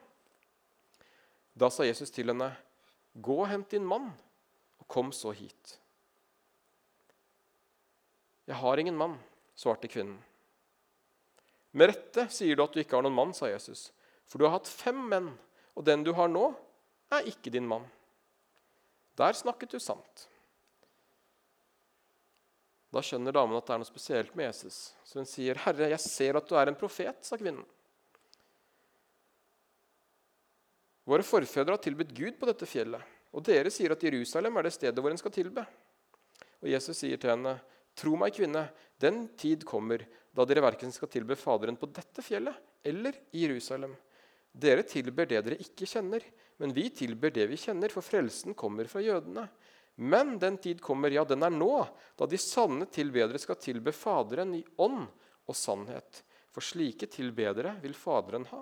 Da 1.57 1.69
sa 1.71 1.83
Jesus 1.83 2.11
til 2.11 2.27
henne, 2.31 2.57
'Gå 3.15 3.41
og 3.43 3.49
hent 3.49 3.71
din 3.71 3.85
mann, 3.85 4.13
og 4.79 4.89
kom 4.89 5.13
så 5.13 5.33
hit.' 5.35 5.79
'Jeg 8.47 8.57
har 8.57 8.77
ingen 8.79 8.99
mann', 8.99 9.19
svarte 9.57 9.89
kvinnen. 9.89 10.19
'Med 11.73 11.89
rette 11.89 12.29
sier 12.29 12.57
du 12.57 12.63
at 12.63 12.73
du 12.73 12.81
ikke 12.83 12.99
har 12.99 13.03
noen 13.03 13.17
mann', 13.17 13.35
sa 13.35 13.49
Jesus. 13.49 13.93
For 14.29 14.39
du 14.39 14.45
har 14.45 14.59
hatt 14.59 14.69
fem 14.69 14.99
menn, 15.09 15.33
og 15.77 15.85
den 15.85 16.05
du 16.05 16.13
har 16.13 16.29
nå, 16.29 16.53
er 17.13 17.29
ikke 17.29 17.53
din 17.53 17.69
mann. 17.69 17.87
Der 19.17 19.33
snakket 19.33 19.73
du 19.73 19.81
sant. 19.81 20.29
Da 22.93 23.01
skjønner 23.01 23.33
damen 23.33 23.57
at 23.57 23.65
det 23.65 23.73
er 23.73 23.81
noe 23.81 23.89
spesielt 23.89 24.35
med 24.37 24.51
Jesus. 24.51 24.93
Så 25.05 25.21
hun 25.21 25.29
sier, 25.29 25.57
'Herre, 25.57 25.89
jeg 25.89 26.01
ser 26.01 26.37
at 26.37 26.49
du 26.49 26.55
er 26.55 26.69
en 26.69 26.77
profet', 26.77 27.25
sa 27.25 27.37
kvinnen. 27.37 27.65
Våre 31.09 31.25
forfedre 31.27 31.73
har 31.73 31.83
tilbudt 31.83 32.15
Gud 32.15 32.39
på 32.39 32.47
dette 32.47 32.67
fjellet, 32.69 33.03
og 33.33 33.43
dere 33.43 33.71
sier 33.71 33.91
at 33.91 34.03
Jerusalem 34.03 34.57
er 34.57 34.63
det 34.63 34.73
stedet 34.73 35.03
hvor 35.03 35.11
en 35.11 35.19
skal 35.19 35.33
tilbe. 35.35 35.65
Og 36.63 36.69
Jesus 36.69 36.97
sier 36.97 37.17
til 37.17 37.31
henne, 37.31 37.61
'Tro 37.97 38.17
meg, 38.17 38.33
kvinne, 38.33 38.71
den 39.01 39.29
tid 39.37 39.65
kommer 39.65 40.07
da 40.33 40.47
dere 40.49 40.65
verken 40.65 40.93
skal 40.93 41.11
tilbe 41.13 41.37
Faderen 41.37 41.77
på 41.77 41.89
dette 41.93 42.25
fjellet 42.25 42.89
eller 42.89 43.19
i 43.33 43.45
Jerusalem.' 43.47 43.97
Dere 44.53 44.85
tilber 44.85 45.25
det 45.25 45.41
dere 45.47 45.57
ikke 45.65 45.87
kjenner, 45.89 46.21
men 46.61 46.75
vi 46.77 46.91
tilber 46.93 47.33
det 47.33 47.47
vi 47.49 47.57
kjenner, 47.57 47.89
for 47.89 48.05
frelsen 48.05 48.53
kommer 48.53 48.85
fra 48.85 49.01
jødene. 49.01 49.47
Men 49.97 50.35
den 50.39 50.59
tid 50.61 50.83
kommer, 50.85 51.11
ja, 51.11 51.25
den 51.25 51.45
er 51.45 51.53
nå, 51.53 51.87
da 52.17 52.29
de 52.29 52.37
sanne 52.41 52.85
tilbedere 52.93 53.41
skal 53.41 53.57
tilbe 53.61 53.95
Faderen 53.97 54.53
i 54.57 54.63
ånd 54.77 55.07
og 55.49 55.57
sannhet. 55.57 56.21
For 56.53 56.65
slike 56.65 57.09
tilbedere 57.13 57.79
vil 57.81 57.97
Faderen 57.97 58.45
ha. 58.53 58.61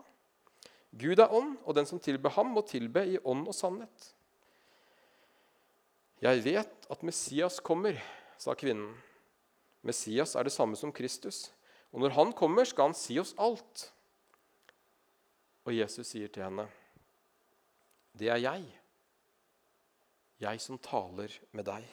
Gud 0.90 1.22
er 1.22 1.35
ånd, 1.35 1.56
og 1.66 1.74
den 1.74 1.87
som 1.87 2.02
tilber 2.02 2.35
ham, 2.35 2.54
må 2.54 2.62
tilbe 2.66 3.02
i 3.06 3.18
ånd 3.18 3.46
og 3.50 3.54
sannhet. 3.54 4.11
Jeg 6.20 6.42
vet 6.44 6.90
at 6.90 7.06
Messias 7.06 7.59
kommer, 7.64 7.98
sa 8.38 8.54
kvinnen. 8.59 8.92
Messias 9.87 10.35
er 10.37 10.46
det 10.46 10.52
samme 10.54 10.76
som 10.76 10.92
Kristus. 10.92 11.48
Og 11.90 12.03
når 12.05 12.14
han 12.14 12.35
kommer, 12.37 12.66
skal 12.68 12.90
han 12.90 12.98
si 12.98 13.18
oss 13.18 13.35
alt. 13.38 13.88
Og 15.66 15.74
Jesus 15.74 16.07
sier 16.07 16.29
til 16.29 16.46
henne, 16.46 16.68
'Det 18.16 18.29
er 18.29 18.37
jeg, 18.37 18.64
jeg 20.40 20.61
som 20.61 20.79
taler 20.79 21.31
med 21.53 21.64
deg.' 21.64 21.88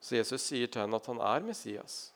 Så 0.00 0.16
Jesus 0.16 0.42
sier 0.42 0.66
til 0.66 0.82
henne 0.82 0.96
at 0.96 1.06
han 1.06 1.20
er 1.20 1.40
Messias. 1.40 2.12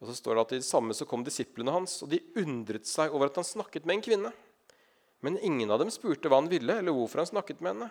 Og 0.00 0.08
så 0.08 0.14
står 0.14 0.34
det 0.34 0.40
at 0.40 0.52
I 0.52 0.56
det 0.56 0.64
samme 0.64 0.94
så 0.96 1.06
kom 1.06 1.22
disiplene 1.24 1.70
hans, 1.70 2.02
og 2.02 2.10
de 2.10 2.18
undret 2.36 2.88
seg 2.88 3.12
over 3.12 3.28
at 3.28 3.36
han 3.36 3.44
snakket 3.44 3.86
med 3.86 3.94
en 3.94 4.02
kvinne. 4.02 4.32
Men 5.20 5.38
ingen 5.38 5.70
av 5.70 5.78
dem 5.78 5.92
spurte 5.92 6.28
hva 6.28 6.40
han 6.40 6.48
ville, 6.50 6.78
eller 6.80 6.92
hvorfor 6.96 7.18
han 7.22 7.26
snakket 7.26 7.60
med 7.60 7.74
henne. 7.74 7.90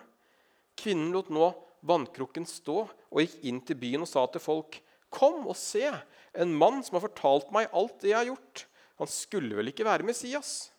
Kvinnen 0.76 1.12
lot 1.14 1.30
nå 1.30 1.46
vannkrukken 1.86 2.46
stå 2.48 2.82
og 2.86 3.22
gikk 3.22 3.36
inn 3.48 3.60
til 3.64 3.78
byen 3.80 4.04
og 4.04 4.10
sa 4.10 4.26
til 4.30 4.42
folk.: 4.42 4.80
Kom 5.10 5.46
og 5.46 5.56
se, 5.58 5.86
en 6.32 6.52
mann 6.54 6.82
som 6.86 6.98
har 6.98 7.06
fortalt 7.08 7.50
meg 7.54 7.70
alt 7.74 7.98
det 8.02 8.12
jeg 8.12 8.18
har 8.18 8.28
gjort. 8.30 8.66
Han 9.00 9.10
skulle 9.10 9.56
vel 9.58 9.72
ikke 9.72 9.86
være 9.88 10.06
Messias? 10.06 10.70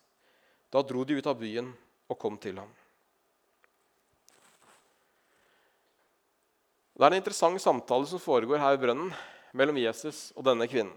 Da 0.72 0.80
dro 0.86 1.04
de 1.04 1.18
ut 1.18 1.26
av 1.28 1.36
byen 1.40 1.72
og 2.08 2.18
kom 2.18 2.38
til 2.40 2.60
ham. 2.62 2.70
Det 6.92 7.04
er 7.04 7.14
en 7.16 7.18
interessant 7.18 7.60
samtale 7.60 8.06
som 8.06 8.20
foregår 8.22 8.60
her 8.62 8.76
i 8.76 8.80
brønnen 8.80 9.10
mellom 9.56 9.80
Jesus 9.80 10.30
og 10.36 10.44
denne 10.46 10.68
kvinnen. 10.70 10.94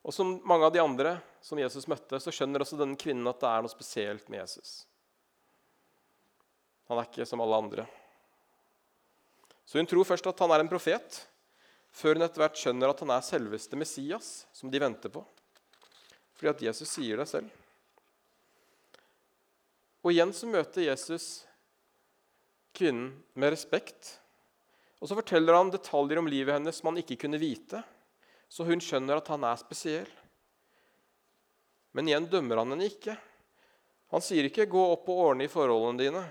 Og 0.00 0.14
Som 0.14 0.38
mange 0.48 0.64
av 0.64 0.72
de 0.72 0.80
andre 0.80 1.18
som 1.44 1.58
Jesus 1.60 1.88
møtte, 1.88 2.20
så 2.20 2.32
skjønner 2.32 2.62
også 2.62 2.78
denne 2.80 2.96
kvinnen 3.00 3.28
at 3.28 3.40
det 3.40 3.48
er 3.50 3.64
noe 3.64 3.72
spesielt 3.72 4.28
med 4.32 4.40
Jesus. 4.40 4.84
Han 6.88 6.98
er 6.98 7.08
ikke 7.08 7.26
som 7.28 7.42
alle 7.44 7.58
andre. 7.58 7.84
Så 9.70 9.78
hun 9.78 9.86
tror 9.86 10.08
først 10.08 10.26
at 10.26 10.40
han 10.42 10.50
er 10.50 10.64
en 10.64 10.70
profet, 10.70 11.20
før 11.94 12.18
hun 12.18 12.26
etter 12.26 12.42
hvert 12.42 12.58
skjønner 12.58 12.90
at 12.90 13.02
han 13.04 13.12
er 13.14 13.22
selveste 13.22 13.78
Messias, 13.78 14.30
som 14.50 14.72
de 14.72 14.82
venter 14.82 15.12
på. 15.14 15.22
Fordi 16.34 16.50
at 16.50 16.64
Jesus 16.70 16.90
sier 16.90 17.22
det 17.22 17.28
selv. 17.30 17.52
Og 20.02 20.10
igjen 20.10 20.34
så 20.34 20.48
møter 20.50 20.88
Jesus 20.88 21.44
kvinnen 22.74 23.12
med 23.38 23.54
respekt. 23.54 24.16
Og 24.98 25.06
så 25.06 25.14
forteller 25.18 25.54
han 25.54 25.70
detaljer 25.70 26.18
om 26.18 26.28
livet 26.30 26.56
hennes 26.56 26.80
som 26.80 26.90
han 26.90 26.98
ikke 27.04 27.20
kunne 27.22 27.38
vite 27.38 27.84
så 28.50 28.66
hun 28.66 28.82
skjønner 28.82 29.20
at 29.20 29.30
han 29.30 29.44
er 29.46 29.58
spesiell. 29.60 30.10
Men 31.94 32.10
igjen 32.10 32.26
dømmer 32.30 32.58
han 32.60 32.74
henne 32.74 32.88
ikke. 32.90 33.14
Han 34.10 34.22
sier 34.26 34.48
ikke 34.48 34.66
'gå 34.66 34.82
opp 34.94 35.06
og 35.08 35.20
ordne 35.30 35.46
i 35.46 35.52
forholdene 35.52 36.02
dine' 36.02 36.28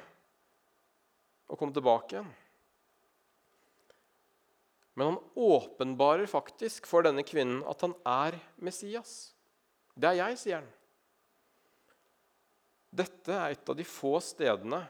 og 1.49 1.57
kom 1.57 1.71
tilbake 1.73 2.17
igjen. 2.17 2.33
Men 4.99 5.13
han 5.13 5.19
åpenbarer 5.39 6.27
faktisk 6.27 6.87
for 6.89 7.05
denne 7.07 7.23
kvinnen 7.23 7.61
at 7.71 7.85
han 7.85 7.93
er 8.03 8.35
Messias. 8.59 9.31
Det 9.95 10.09
er 10.09 10.17
jeg, 10.17 10.39
sier 10.41 10.57
han. 10.59 10.65
Dette 12.99 13.31
er 13.31 13.53
et 13.53 13.71
av 13.71 13.77
de 13.79 13.85
få 13.87 14.17
stedene 14.19 14.81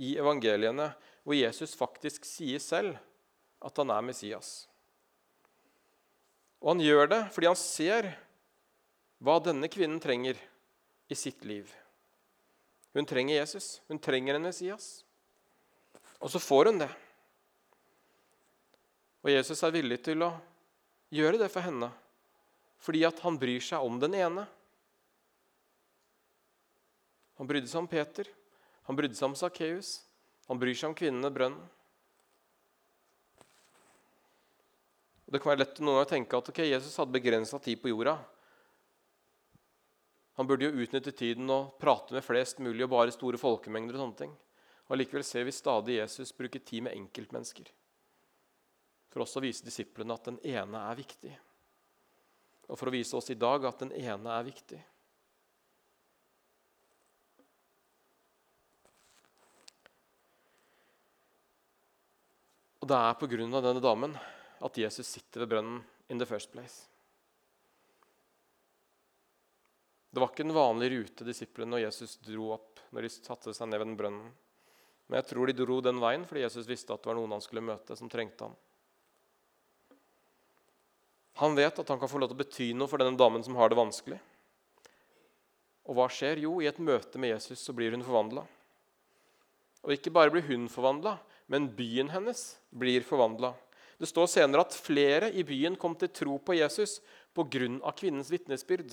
i 0.00 0.14
evangeliene 0.16 0.86
hvor 1.20 1.36
Jesus 1.36 1.74
faktisk 1.76 2.24
sier 2.24 2.62
selv 2.64 2.96
at 3.60 3.76
han 3.82 3.92
er 3.92 4.06
Messias. 4.08 4.52
Og 6.64 6.72
han 6.72 6.80
gjør 6.86 7.12
det 7.12 7.20
fordi 7.34 7.50
han 7.50 7.60
ser 7.60 8.08
hva 9.20 9.36
denne 9.44 9.68
kvinnen 9.68 10.00
trenger 10.00 10.40
i 11.12 11.18
sitt 11.18 11.44
liv. 11.44 11.68
Hun 12.96 13.04
trenger 13.04 13.36
Jesus. 13.36 13.82
Hun 13.92 14.00
trenger 14.00 14.38
en 14.38 14.48
Messias. 14.48 15.02
Og 16.24 16.32
så 16.32 16.40
får 16.40 16.72
hun 16.72 16.80
det. 16.86 16.88
Og 19.24 19.32
Jesus 19.32 19.62
er 19.66 19.74
villig 19.74 19.98
til 20.06 20.22
å 20.26 20.32
gjøre 21.14 21.40
det 21.42 21.50
for 21.52 21.64
henne 21.64 21.90
fordi 22.78 23.00
at 23.08 23.18
han 23.24 23.34
bryr 23.34 23.62
seg 23.64 23.82
om 23.82 23.96
den 23.98 24.12
ene. 24.14 24.44
Han 27.40 27.48
brydde 27.50 27.66
seg 27.66 27.80
om 27.80 27.88
Peter, 27.90 28.28
han 28.86 28.98
brydde 28.98 29.18
seg 29.18 29.26
om 29.26 29.34
Sakkeus, 29.38 29.96
han 30.46 30.60
bryr 30.62 30.78
seg 30.78 30.92
om 30.92 30.94
kvinnen 30.94 31.26
ved 31.26 31.34
brønnen. 31.34 31.64
Det 35.28 35.42
kan 35.42 35.52
være 35.52 35.64
lett 35.64 35.80
noen 35.82 36.04
å 36.04 36.08
tenke 36.08 36.38
at 36.38 36.48
okay, 36.48 36.70
Jesus 36.70 36.94
hadde 36.96 37.12
begrensa 37.18 37.58
tid 37.60 37.82
på 37.82 37.90
jorda. 37.90 38.14
Han 40.38 40.46
burde 40.48 40.70
jo 40.70 40.84
utnytte 40.86 41.12
tiden 41.12 41.50
og 41.52 41.74
prate 41.82 42.14
med 42.14 42.24
flest 42.24 42.62
mulig 42.64 42.86
og 42.86 42.94
bare 42.94 43.12
store 43.12 43.40
folkemengder. 43.42 43.98
og 43.98 44.04
sånne 44.06 44.20
ting. 44.22 44.32
Og 44.88 44.96
Likevel 44.96 45.26
ser 45.26 45.44
vi 45.44 45.52
stadig 45.52 45.98
Jesus 45.98 46.32
bruke 46.32 46.62
tid 46.62 46.86
med 46.86 46.94
enkeltmennesker. 46.96 47.68
For 49.18 49.24
også 49.24 49.40
å 49.40 49.42
vise 49.42 49.64
disiplene 49.66 50.14
at 50.14 50.28
den 50.28 50.36
ene 50.46 50.78
er 50.78 50.94
viktig. 50.94 51.32
Og 52.70 52.78
for 52.78 52.86
å 52.86 52.92
vise 52.94 53.16
oss 53.18 53.32
i 53.32 53.34
dag 53.34 53.64
at 53.66 53.80
den 53.82 53.90
ene 53.98 54.30
er 54.30 54.44
viktig. 54.46 54.78
Og 62.78 62.86
det 62.86 63.00
er 63.00 63.18
av 63.18 63.66
denne 63.66 63.82
damen 63.82 64.14
at 64.14 64.78
Jesus 64.78 65.10
sitter 65.10 65.42
ved 65.42 65.50
brønnen 65.50 65.82
in 66.14 66.22
the 66.22 66.30
first 66.30 66.54
place. 66.54 66.86
Det 70.14 70.22
var 70.22 70.30
ikke 70.30 70.46
en 70.46 70.54
vanlig 70.60 70.92
rute 70.94 71.26
disiplene 71.26 71.74
og 71.74 71.86
Jesus 71.88 72.20
dro 72.22 72.52
opp 72.54 72.86
når 72.94 73.02
de 73.02 73.12
satte 73.16 73.50
seg 73.50 73.66
ned 73.66 73.82
ved 73.82 73.90
den 73.90 73.98
brønnen. 73.98 74.30
Men 75.10 75.24
jeg 75.24 75.30
tror 75.34 75.50
de 75.50 75.58
dro 75.58 75.82
den 75.82 75.98
veien 76.06 76.22
fordi 76.22 76.46
Jesus 76.46 76.70
visste 76.70 76.94
at 76.94 77.02
det 77.02 77.10
var 77.10 77.18
noen 77.18 77.34
han 77.34 77.42
skulle 77.42 77.66
møte, 77.66 77.98
som 77.98 78.06
trengte 78.06 78.46
ham. 78.46 78.56
Han 81.38 81.54
vet 81.54 81.78
at 81.78 81.88
han 81.88 82.00
kan 82.00 82.10
få 82.10 82.18
lov 82.18 82.32
til 82.32 82.38
å 82.38 82.42
bety 82.42 82.68
noe 82.74 82.90
for 82.90 83.00
denne 83.00 83.18
damen 83.18 83.44
som 83.46 83.56
har 83.58 83.70
det 83.70 83.78
vanskelig. 83.78 84.18
Og 85.88 85.96
hva 85.96 86.08
skjer? 86.12 86.42
Jo, 86.42 86.58
i 86.60 86.68
et 86.68 86.80
møte 86.82 87.20
med 87.20 87.32
Jesus 87.32 87.62
så 87.64 87.72
blir 87.76 87.94
hun 87.94 88.04
forvandla. 88.04 88.42
Og 89.86 89.94
ikke 89.94 90.12
bare 90.12 90.32
blir 90.34 90.44
hun 90.48 90.66
forvandla, 90.68 91.14
men 91.48 91.70
byen 91.72 92.10
hennes 92.12 92.58
blir 92.74 93.06
forvandla. 93.06 93.54
Det 93.98 94.10
står 94.10 94.28
senere 94.30 94.66
at 94.66 94.76
flere 94.76 95.30
i 95.32 95.42
byen 95.46 95.78
kom 95.80 95.94
til 95.98 96.10
tro 96.12 96.36
på 96.38 96.58
Jesus 96.58 96.98
pga. 97.34 97.92
kvinnens 97.96 98.30
vitnesbyrd. 98.30 98.92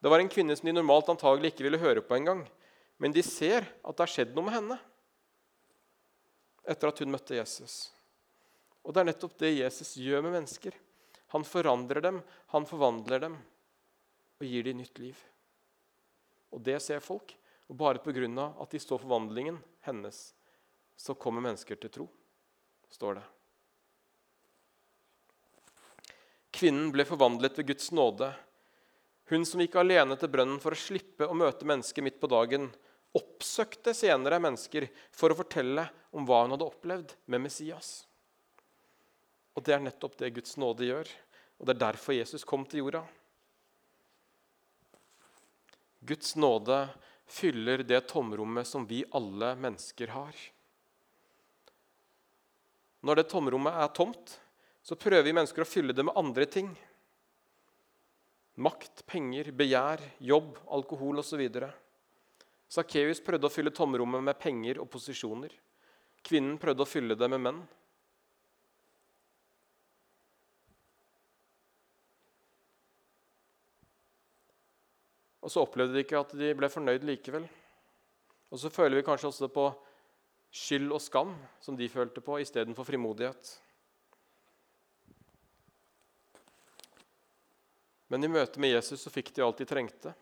Det 0.00 0.10
var 0.10 0.20
en 0.20 0.28
kvinne 0.28 0.56
som 0.56 0.66
de 0.66 0.72
normalt 0.72 1.08
antagelig 1.08 1.52
ikke 1.52 1.64
ville 1.66 1.80
høre 1.80 2.02
på 2.02 2.16
engang. 2.16 2.46
Men 2.98 3.12
de 3.12 3.22
ser 3.22 3.62
at 3.84 3.96
det 3.96 4.02
har 4.02 4.12
skjedd 4.12 4.34
noe 4.34 4.48
med 4.48 4.54
henne 4.54 4.78
etter 6.68 6.90
at 6.90 6.98
hun 7.00 7.10
møtte 7.10 7.36
Jesus. 7.36 7.88
Og 8.84 8.92
det 8.92 9.00
er 9.00 9.08
nettopp 9.08 9.38
det 9.40 9.54
Jesus 9.56 9.94
gjør 9.96 10.24
med 10.26 10.34
mennesker. 10.36 10.74
Han 11.34 11.44
forandrer 11.44 12.00
dem, 12.00 12.22
han 12.54 12.66
forvandler 12.66 13.26
dem 13.26 13.36
og 14.38 14.46
gir 14.46 14.64
dem 14.64 14.80
nytt 14.80 14.98
liv. 15.02 15.18
Og 16.54 16.62
det 16.64 16.78
ser 16.82 17.04
folk. 17.04 17.34
Og 17.68 17.76
bare 17.76 18.00
pga. 18.00 18.54
at 18.60 18.70
de 18.70 18.78
står 18.80 18.98
forvandlingen 18.98 19.58
hennes, 19.84 20.32
så 20.96 21.14
kommer 21.14 21.44
mennesker 21.44 21.76
til 21.76 21.90
tro, 21.90 22.06
står 22.88 23.14
det. 23.14 23.24
Kvinnen 26.50 26.88
ble 26.90 27.04
forvandlet 27.04 27.58
ved 27.58 27.66
Guds 27.66 27.92
nåde. 27.92 28.32
Hun 29.28 29.44
som 29.44 29.60
gikk 29.60 29.76
alene 29.76 30.16
til 30.16 30.32
brønnen 30.32 30.58
for 30.58 30.72
å 30.72 30.80
slippe 30.80 31.28
å 31.28 31.36
møte 31.36 31.68
mennesker 31.68 32.02
midt 32.02 32.16
på 32.18 32.26
dagen, 32.32 32.70
oppsøkte 33.12 33.92
senere 33.92 34.40
mennesker 34.40 34.88
for 35.12 35.30
å 35.30 35.36
fortelle 35.36 35.84
om 36.16 36.24
hva 36.24 36.46
hun 36.46 36.56
hadde 36.56 36.72
opplevd 36.72 37.14
med 37.26 37.44
Messias. 37.44 38.07
Og 39.56 39.64
Det 39.64 39.74
er 39.74 39.82
nettopp 39.82 40.18
det 40.18 40.34
Guds 40.36 40.56
nåde 40.56 40.86
gjør, 40.86 41.08
og 41.58 41.66
det 41.66 41.74
er 41.74 41.84
derfor 41.86 42.14
Jesus 42.14 42.44
kom 42.44 42.66
til 42.66 42.84
jorda. 42.84 43.02
Guds 46.00 46.36
nåde 46.36 46.88
fyller 47.26 47.82
det 47.82 48.06
tomrommet 48.08 48.66
som 48.66 48.86
vi 48.86 49.02
alle 49.12 49.54
mennesker 49.58 50.12
har. 50.14 50.36
Når 53.02 53.20
det 53.20 53.28
tomrommet 53.30 53.74
er 53.78 53.90
tomt, 53.94 54.38
så 54.82 54.96
prøver 54.96 55.26
vi 55.26 55.34
mennesker 55.36 55.62
å 55.62 55.68
fylle 55.68 55.94
det 55.94 56.06
med 56.06 56.16
andre 56.16 56.46
ting. 56.48 56.70
Makt, 58.58 59.04
penger, 59.06 59.52
begjær, 59.54 60.02
jobb, 60.18 60.56
alkohol 60.74 61.20
osv. 61.22 61.44
Sakkeus 62.68 63.20
prøvde 63.24 63.46
å 63.46 63.52
fylle 63.52 63.74
tomrommet 63.74 64.24
med 64.24 64.38
penger 64.40 64.80
og 64.82 64.88
posisjoner. 64.90 65.52
Kvinnen 66.26 66.56
prøvde 66.60 66.82
å 66.82 66.88
fylle 66.88 67.14
det 67.18 67.28
med 67.30 67.44
menn. 67.44 67.60
Og 75.48 75.52
så 75.52 75.62
opplevde 75.64 75.96
de 75.96 76.02
ikke 76.04 76.20
at 76.20 76.34
de 76.36 76.50
ble 76.52 76.68
fornøyd 76.68 77.06
likevel. 77.08 77.46
Og 78.52 78.60
så 78.60 78.68
føler 78.68 78.98
vi 78.98 79.04
kanskje 79.06 79.30
også 79.30 79.48
på 79.48 79.64
skyld 80.52 80.92
og 80.92 81.00
skam, 81.00 81.32
som 81.64 81.76
de 81.76 81.88
følte 81.88 82.20
på, 82.20 82.36
istedenfor 82.44 82.84
frimodighet. 82.84 83.54
Men 88.12 88.28
i 88.28 88.30
møte 88.32 88.60
med 88.60 88.74
Jesus 88.74 89.00
så 89.00 89.12
fikk 89.12 89.32
de 89.32 89.44
alt 89.46 89.64
de 89.64 89.68
trengte. 89.72 90.12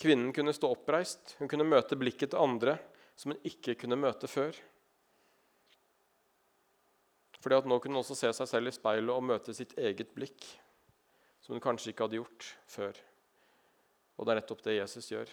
Kvinnen 0.00 0.32
kunne 0.32 0.56
stå 0.56 0.72
oppreist, 0.72 1.36
hun 1.42 1.52
kunne 1.52 1.68
møte 1.68 2.00
blikket 2.00 2.32
til 2.32 2.40
andre 2.40 2.78
som 3.20 3.34
hun 3.34 3.46
ikke 3.52 3.76
kunne 3.84 4.00
møte 4.00 4.32
før. 4.32 4.56
Fordi 7.44 7.60
at 7.60 7.68
Nå 7.68 7.76
kunne 7.76 7.98
hun 7.98 8.00
også 8.00 8.16
se 8.16 8.32
seg 8.32 8.48
selv 8.48 8.72
i 8.72 8.76
speilet 8.80 9.12
og 9.12 9.28
møte 9.28 9.52
sitt 9.52 9.76
eget 9.76 10.16
blikk, 10.16 10.40
som 11.44 11.54
hun 11.54 11.62
kanskje 11.62 11.92
ikke 11.92 12.08
hadde 12.08 12.22
gjort 12.22 12.50
før. 12.70 13.00
Og 14.16 14.24
det 14.24 14.32
er 14.32 14.40
nettopp 14.40 14.62
det 14.64 14.78
Jesus 14.78 15.10
gjør. 15.12 15.32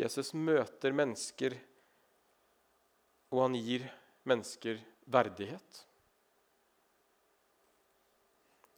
Jesus 0.00 0.32
møter 0.38 0.94
mennesker 0.94 1.58
og 3.30 3.44
han 3.44 3.56
gir 3.62 3.86
mennesker 4.26 4.80
verdighet. 5.10 5.84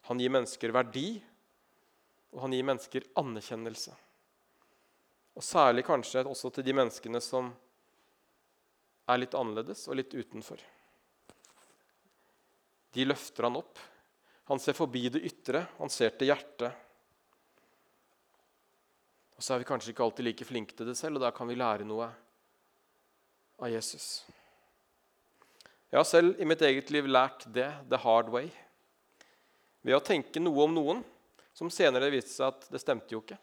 Han 0.08 0.20
gir 0.20 0.32
mennesker 0.34 0.74
verdi, 0.74 1.06
og 2.32 2.44
han 2.44 2.56
gir 2.56 2.66
mennesker 2.66 3.06
anerkjennelse. 3.20 3.94
Og 5.32 5.44
særlig 5.44 5.86
kanskje 5.88 6.24
også 6.28 6.50
til 6.52 6.66
de 6.66 6.74
menneskene 6.76 7.20
som 7.24 7.48
er 9.08 9.22
litt 9.22 9.36
annerledes 9.36 9.86
og 9.88 9.96
litt 9.96 10.12
utenfor. 10.12 10.60
De 12.92 13.08
løfter 13.08 13.48
han 13.48 13.56
opp. 13.62 13.80
Han 14.50 14.60
ser 14.60 14.76
forbi 14.76 15.06
det 15.12 15.22
ytre, 15.26 15.66
han 15.78 15.92
ser 15.92 16.14
til 16.18 16.32
hjertet. 16.32 16.72
Og 19.38 19.44
så 19.44 19.54
er 19.54 19.62
vi 19.62 19.68
kanskje 19.68 19.92
ikke 19.94 20.04
alltid 20.04 20.26
like 20.26 20.46
flinke 20.46 20.76
til 20.76 20.88
det 20.90 20.96
selv, 20.98 21.18
og 21.18 21.24
da 21.24 21.30
kan 21.34 21.48
vi 21.50 21.58
lære 21.58 21.86
noe 21.86 22.08
av 23.62 23.70
Jesus. 23.70 24.24
Jeg 25.92 25.98
har 26.00 26.08
selv 26.08 26.40
i 26.40 26.46
mitt 26.48 26.62
eget 26.64 26.90
liv 26.94 27.08
lært 27.10 27.46
det 27.54 27.68
the 27.90 27.98
hard 28.00 28.30
way. 28.32 28.48
Ved 29.82 29.98
å 29.98 30.04
tenke 30.04 30.40
noe 30.40 30.64
om 30.64 30.74
noen 30.74 31.02
som 31.52 31.70
senere 31.70 32.10
viste 32.12 32.32
seg 32.36 32.48
at 32.48 32.68
det 32.72 32.80
stemte 32.80 33.12
jo 33.12 33.20
ikke. 33.20 33.38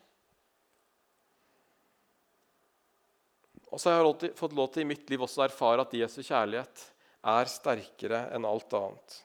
Og 3.70 3.78
så 3.78 3.92
har 3.94 4.02
jeg 4.02 4.34
fått 4.40 4.56
lov 4.58 4.72
til 4.74 4.82
i 4.82 4.90
mitt 4.90 5.10
liv 5.12 5.22
også 5.22 5.44
å 5.44 5.46
erfare 5.46 5.84
at 5.86 5.94
Jesu 5.94 6.24
kjærlighet 6.24 6.86
er 7.30 7.52
sterkere 7.52 8.24
enn 8.34 8.48
alt 8.50 8.74
annet. 8.74 9.20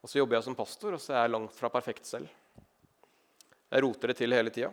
Og 0.00 0.08
så 0.08 0.20
jobber 0.20 0.38
jeg 0.38 0.46
som 0.48 0.56
pastor, 0.56 0.96
og 0.96 1.02
så 1.02 1.14
er 1.14 1.24
jeg 1.24 1.34
langt 1.34 1.56
fra 1.56 1.70
perfekt 1.72 2.08
selv. 2.08 2.28
Jeg 3.70 3.84
roter 3.84 4.10
det 4.10 4.16
til 4.18 4.34
hele 4.34 4.50
tida. 4.50 4.70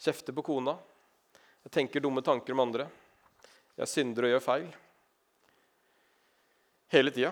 Kjefter 0.00 0.34
på 0.34 0.44
kona. 0.46 0.74
Jeg 1.62 1.74
tenker 1.76 2.02
dumme 2.02 2.24
tanker 2.24 2.56
om 2.56 2.64
andre. 2.64 2.88
Jeg 3.76 3.88
synder 3.88 4.26
og 4.26 4.32
gjør 4.32 4.44
feil. 4.44 4.70
Hele 6.92 7.12
tida. 7.14 7.30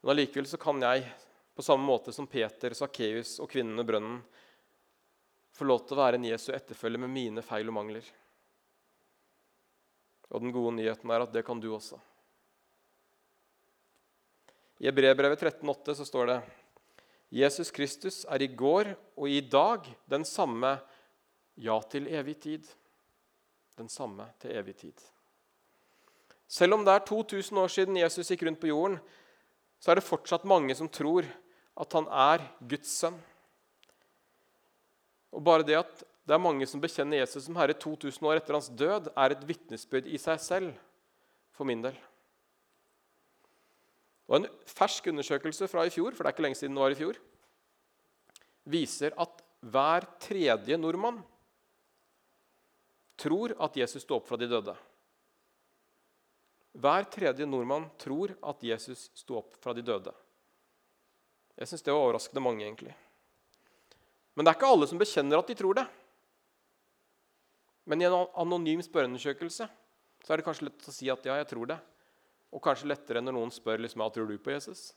Men 0.00 0.14
allikevel 0.14 0.48
så 0.48 0.60
kan 0.62 0.80
jeg, 0.82 1.04
på 1.54 1.66
samme 1.66 1.84
måte 1.84 2.14
som 2.14 2.26
Peter, 2.30 2.74
Sakkeus 2.74 3.36
og 3.42 3.50
kvinnen 3.50 3.76
ved 3.82 3.90
brønnen, 3.90 4.22
få 5.58 5.66
lov 5.66 5.82
til 5.84 5.98
å 5.98 6.02
være 6.04 6.20
en 6.20 6.28
Jesu 6.28 6.52
etterfølger 6.54 7.02
med 7.02 7.10
mine 7.10 7.42
feil 7.42 7.68
og 7.68 7.74
mangler. 7.80 8.06
Og 10.30 10.44
den 10.44 10.54
gode 10.54 10.76
nyheten 10.76 11.10
er 11.10 11.24
at 11.24 11.34
det 11.34 11.42
kan 11.46 11.58
du 11.60 11.72
også. 11.74 11.98
I 14.78 14.86
Hebrebrevet 14.86 15.42
13,8 15.42 15.94
så 15.98 16.06
står 16.06 16.30
det 16.30 16.38
Jesus 17.34 17.70
Kristus 17.74 18.22
er 18.30 18.42
i 18.44 18.48
går 18.48 18.92
og 19.18 19.28
i 19.28 19.40
dag 19.42 19.88
den 20.08 20.24
samme, 20.24 20.78
ja, 21.58 21.76
til 21.90 22.06
evig 22.06 22.38
tid. 22.40 22.68
Den 23.78 23.90
samme 23.90 24.28
til 24.40 24.54
evig 24.56 24.76
tid. 24.78 25.02
Selv 26.48 26.78
om 26.78 26.84
det 26.86 26.94
er 26.94 27.04
2000 27.04 27.58
år 27.60 27.72
siden 27.74 27.98
Jesus 27.98 28.30
gikk 28.30 28.46
rundt 28.46 28.60
på 28.62 28.70
jorden, 28.70 29.00
så 29.82 29.90
er 29.90 29.98
det 29.98 30.06
fortsatt 30.06 30.46
mange 30.48 30.74
som 30.78 30.88
tror 30.88 31.26
at 31.78 31.92
han 31.94 32.06
er 32.08 32.46
Guds 32.70 32.94
sønn. 33.02 33.18
Og 35.34 35.44
bare 35.44 35.66
det 35.66 35.76
at 35.78 36.04
det 36.28 36.36
er 36.36 36.42
mange 36.42 36.66
som 36.68 36.80
bekjenner 36.80 37.20
Jesus 37.20 37.46
som 37.46 37.58
Herre 37.58 37.76
2000 37.76 38.30
år 38.30 38.40
etter 38.40 38.56
hans 38.56 38.70
død, 38.70 39.10
er 39.16 39.34
et 39.34 39.44
vitnesbyrd 39.48 40.08
i 40.08 40.20
seg 40.20 40.40
selv 40.44 40.72
for 41.56 41.68
min 41.68 41.82
del. 41.84 41.96
Og 44.28 44.36
En 44.36 44.48
fersk 44.68 45.08
undersøkelse 45.08 45.68
fra 45.70 45.86
i 45.86 45.92
fjor, 45.92 46.12
for 46.12 46.22
det 46.22 46.30
er 46.30 46.36
ikke 46.36 46.44
lenge 46.44 46.60
siden 46.60 46.76
det 46.76 46.84
var 46.84 46.94
i 46.94 46.98
fjor, 46.98 47.18
viser 48.68 49.16
at 49.16 49.42
hver 49.64 50.04
tredje 50.20 50.76
nordmann 50.76 51.22
tror 53.18 53.56
at 53.58 53.76
Jesus 53.80 54.04
sto 54.04 54.18
opp 54.18 54.28
fra 54.28 54.38
de 54.38 54.46
døde. 54.50 54.76
Hver 56.78 57.08
tredje 57.10 57.46
nordmann 57.48 57.88
tror 57.98 58.36
at 58.46 58.62
Jesus 58.62 59.08
sto 59.18 59.40
opp 59.40 59.56
fra 59.58 59.74
de 59.74 59.82
døde. 59.82 60.12
Jeg 61.58 61.70
syns 61.70 61.82
det 61.82 61.94
var 61.94 62.04
overraskende 62.04 62.44
mange, 62.44 62.62
egentlig. 62.62 62.94
Men 64.36 64.46
det 64.46 64.52
er 64.52 64.58
ikke 64.60 64.70
alle 64.70 64.86
som 64.86 65.00
bekjenner 65.00 65.40
at 65.40 65.48
de 65.50 65.56
tror 65.58 65.80
det. 65.80 65.86
Men 67.88 68.02
i 68.02 68.06
en 68.06 68.14
anonym 68.38 68.82
spørreundersøkelse 68.84 69.66
så 69.66 70.32
er 70.34 70.38
det 70.38 70.44
kanskje 70.46 70.68
lett 70.68 70.86
å 70.86 70.94
si 70.94 71.08
at 71.10 71.24
ja, 71.26 71.38
jeg 71.40 71.48
tror 71.50 71.72
det. 71.72 71.78
Og 72.54 72.62
kanskje 72.64 72.88
lettere 72.88 73.20
når 73.22 73.36
noen 73.36 73.52
spør 73.52 73.82
liksom, 73.84 74.02
hva 74.02 74.08
tror 74.12 74.30
du 74.30 74.38
på 74.40 74.54
Jesus. 74.54 74.88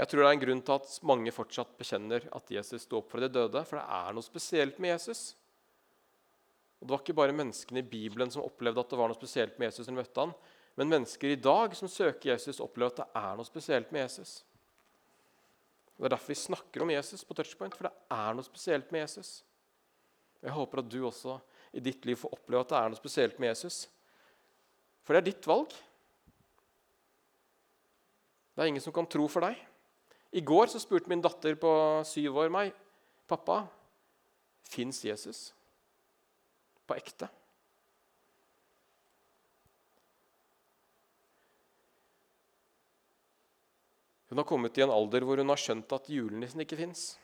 Jeg 0.00 0.08
tror 0.08 0.22
det 0.22 0.28
er 0.30 0.38
en 0.38 0.40
grunn 0.46 0.62
til 0.64 0.78
at 0.78 0.92
mange 1.04 1.32
fortsatt 1.34 1.72
bekjenner 1.76 2.24
at 2.32 2.52
Jesus 2.54 2.86
sto 2.86 3.02
opp 3.02 3.10
for 3.12 3.20
de 3.20 3.28
døde. 3.28 3.60
For 3.68 3.76
det 3.76 3.84
er 3.84 4.14
noe 4.16 4.24
spesielt 4.24 4.78
med 4.80 4.94
Jesus. 4.94 5.34
Og 6.80 6.86
Det 6.86 6.94
var 6.94 7.02
ikke 7.02 7.18
bare 7.18 7.36
menneskene 7.36 7.82
i 7.82 7.90
Bibelen 7.90 8.32
som 8.32 8.46
opplevde 8.46 8.80
at 8.80 8.88
det 8.88 9.00
var 9.00 9.10
noe 9.10 9.18
spesielt 9.18 9.58
med 9.58 9.68
Jesus. 9.68 9.86
når 9.86 9.92
de 9.92 10.00
møtte 10.00 10.24
han, 10.24 10.32
men 10.80 10.88
mennesker 10.94 11.34
i 11.34 11.36
dag 11.36 11.76
som 11.76 11.88
søker 11.92 12.30
Jesus, 12.30 12.62
opplever 12.64 12.94
at 12.94 13.02
det 13.02 13.20
er 13.20 13.36
noe 13.36 13.44
spesielt 13.44 13.92
med 13.92 14.06
Jesus. 14.06 14.44
Og 15.98 16.04
Det 16.04 16.08
er 16.08 16.16
derfor 16.16 16.32
vi 16.32 16.40
snakker 16.40 16.82
om 16.82 16.90
Jesus 16.90 17.24
på 17.24 17.34
Touchpoint, 17.34 17.76
for 17.76 17.90
det 17.90 17.92
er 18.16 18.34
noe 18.34 18.46
spesielt 18.46 18.92
med 18.92 19.04
Jesus. 19.04 19.42
Jeg 20.40 20.56
håper 20.56 20.80
at 20.80 20.88
du 20.90 21.00
også 21.04 21.36
i 21.76 21.82
ditt 21.84 22.06
liv 22.08 22.18
får 22.18 22.32
oppleve 22.34 22.64
at 22.64 22.72
det 22.72 22.78
er 22.78 22.92
noe 22.92 22.98
spesielt 22.98 23.40
med 23.42 23.52
Jesus. 23.52 23.84
For 25.04 25.14
det 25.14 25.20
er 25.20 25.28
ditt 25.30 25.48
valg. 25.48 25.72
Det 28.54 28.64
er 28.64 28.70
ingen 28.70 28.84
som 28.84 28.94
kan 28.94 29.08
tro 29.08 29.26
for 29.30 29.46
deg. 29.46 29.58
I 30.30 30.42
går 30.46 30.70
så 30.70 30.80
spurte 30.82 31.10
min 31.10 31.22
datter 31.22 31.56
på 31.58 31.70
syv 32.06 32.38
år 32.44 32.52
meg 32.52 32.72
pappa, 33.30 33.64
fins 34.66 35.02
Jesus 35.06 35.50
på 36.86 36.96
ekte. 36.98 37.28
Hun 44.30 44.38
har 44.38 44.46
kommet 44.46 44.78
i 44.78 44.82
en 44.84 44.92
alder 44.94 45.26
hvor 45.26 45.42
hun 45.42 45.50
har 45.50 45.58
skjønt 45.58 45.90
at 45.94 46.10
julenissen 46.10 46.62
ikke 46.62 46.78
fins. 46.78 47.14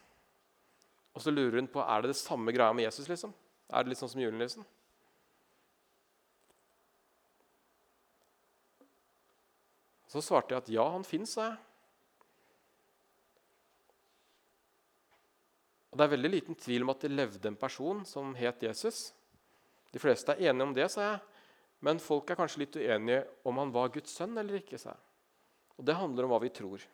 Og 1.17 1.23
så 1.23 1.33
lurer 1.33 1.57
hun 1.57 1.69
på 1.71 1.81
er 1.81 2.03
det 2.03 2.11
det 2.11 2.19
samme 2.19 2.53
greia 2.53 2.73
med 2.77 2.85
Jesus. 2.85 3.07
liksom? 3.09 3.31
Er 3.73 3.83
det 3.83 3.89
litt 3.89 3.99
sånn 3.99 4.11
som 4.11 4.21
julenissen? 4.21 4.65
Så 10.07 10.21
svarte 10.23 10.53
jeg 10.53 10.61
at 10.61 10.69
ja, 10.71 10.85
han 10.93 11.03
fins, 11.03 11.33
sa 11.33 11.49
jeg. 11.49 11.57
Og 15.89 15.97
Det 15.97 16.05
er 16.05 16.13
veldig 16.13 16.31
liten 16.31 16.59
tvil 16.61 16.85
om 16.85 16.93
at 16.93 17.01
det 17.01 17.13
levde 17.15 17.49
en 17.49 17.57
person 17.57 18.05
som 18.05 18.37
het 18.37 18.61
Jesus. 18.61 19.07
De 19.89 19.99
fleste 19.99 20.35
er 20.35 20.51
enige 20.51 20.69
om 20.69 20.77
det, 20.77 20.85
sa 20.93 21.09
jeg. 21.15 21.19
Men 21.81 22.01
folk 22.01 22.29
er 22.29 22.37
kanskje 22.37 22.61
litt 22.61 22.77
uenige 22.77 23.23
om 23.41 23.57
han 23.57 23.73
var 23.73 23.89
Guds 23.93 24.13
sønn 24.13 24.37
eller 24.37 24.61
ikke. 24.61 24.77
sa 24.77 24.93
jeg. 24.93 25.03
Og 25.81 25.85
Det 25.89 25.97
handler 25.97 26.29
om 26.29 26.35
hva 26.35 26.43
vi 26.45 26.53
tror. 26.53 26.85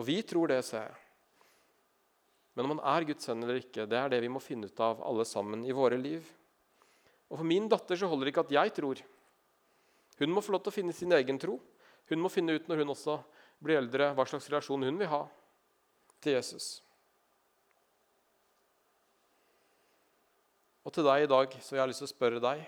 Og 0.00 0.06
vi 0.08 0.22
tror 0.24 0.48
det, 0.48 0.62
sa 0.64 0.86
jeg. 0.88 1.01
Men 2.54 2.66
om 2.66 2.76
han 2.76 2.84
er 2.92 3.08
Guds 3.08 3.24
sønn 3.24 3.42
eller 3.44 3.62
ikke, 3.62 3.86
det 3.88 3.98
er 3.98 4.12
det 4.12 4.20
vi 4.24 4.30
må 4.32 4.42
finne 4.42 4.68
ut 4.68 4.80
av 4.84 5.00
alle 5.08 5.24
sammen 5.28 5.64
i 5.64 5.74
våre 5.76 5.96
liv. 6.00 6.26
Og 7.32 7.38
For 7.40 7.48
min 7.48 7.68
datter 7.72 7.96
så 7.96 8.10
holder 8.10 8.28
det 8.28 8.34
ikke 8.34 8.44
at 8.44 8.56
jeg 8.58 8.74
tror. 8.76 9.00
Hun 10.20 10.34
må 10.34 10.42
få 10.44 10.52
lov 10.52 10.64
til 10.66 10.72
å 10.72 10.76
finne 10.76 10.94
sin 10.96 11.14
egen 11.16 11.40
tro. 11.40 11.56
Hun 12.12 12.20
må 12.20 12.28
finne 12.32 12.58
ut 12.58 12.68
når 12.68 12.82
hun 12.82 12.92
også 12.92 13.16
blir 13.62 13.80
eldre, 13.80 14.10
hva 14.12 14.26
slags 14.28 14.50
relasjon 14.50 14.84
hun 14.84 15.00
vil 15.00 15.08
ha 15.08 15.22
til 16.22 16.36
Jesus. 16.36 16.82
Og 20.82 20.92
til 20.92 21.06
deg 21.06 21.24
i 21.24 21.30
dag 21.30 21.56
så 21.62 21.76
jeg 21.76 21.82
har 21.82 21.90
lyst 21.90 22.02
til 22.02 22.10
å 22.10 22.12
spørre 22.12 22.42
deg 22.42 22.62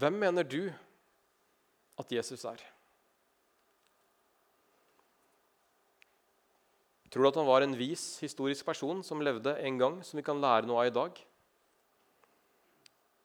Hvem 0.00 0.20
mener 0.22 0.46
du 0.46 0.70
at 2.00 2.12
Jesus 2.14 2.44
er? 2.48 2.62
Tror 7.10 7.24
du 7.24 7.28
at 7.32 7.38
han 7.40 7.48
var 7.48 7.64
en 7.66 7.74
vis 7.74 8.20
historisk 8.22 8.68
person 8.68 9.02
som 9.06 9.22
levde 9.22 9.56
en 9.58 9.78
gang, 9.80 9.98
som 10.06 10.18
vi 10.20 10.24
kan 10.26 10.38
lære 10.40 10.68
noe 10.68 10.84
av 10.84 10.90
i 10.90 10.94
dag? 10.94 11.16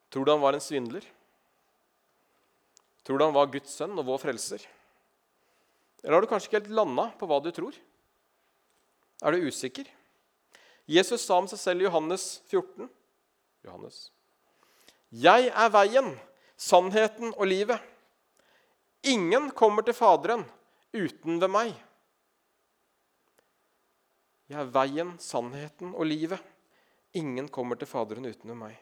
Tror 0.09 0.25
du 0.25 0.31
han 0.33 0.41
var 0.41 0.57
en 0.57 0.63
svindler? 0.63 1.05
Tror 3.05 3.21
du 3.21 3.25
han 3.27 3.35
var 3.35 3.51
Guds 3.53 3.75
sønn 3.77 3.93
og 3.93 4.07
vår 4.07 4.23
frelser? 4.23 4.63
Eller 6.01 6.17
har 6.17 6.25
du 6.25 6.29
kanskje 6.29 6.49
ikke 6.49 6.63
helt 6.63 6.77
landa 6.81 7.11
på 7.19 7.29
hva 7.29 7.37
du 7.43 7.51
tror? 7.53 7.77
Er 9.21 9.33
du 9.33 9.45
usikker? 9.45 9.85
Jesus 10.89 11.23
sa 11.25 11.37
om 11.41 11.47
seg 11.49 11.61
selv 11.61 11.81
i 11.81 11.87
Johannes 11.87 12.25
14 12.49 12.89
Johannes. 13.65 14.09
Jeg 15.09 15.49
er 15.49 15.71
veien, 15.73 16.11
sannheten 16.57 17.33
og 17.33 17.47
livet. 17.49 17.81
Ingen 19.05 19.51
kommer 19.57 19.85
til 19.85 19.97
Faderen 19.97 20.45
uten 20.93 21.39
ved 21.41 21.51
meg. 21.53 21.73
Jeg 24.45 24.61
er 24.61 24.69
veien, 24.69 25.15
sannheten 25.21 25.95
og 25.97 26.05
livet. 26.05 26.41
Ingen 27.17 27.47
kommer 27.49 27.79
til 27.79 27.89
Faderen 27.89 28.27
utenom 28.27 28.59
meg. 28.65 28.75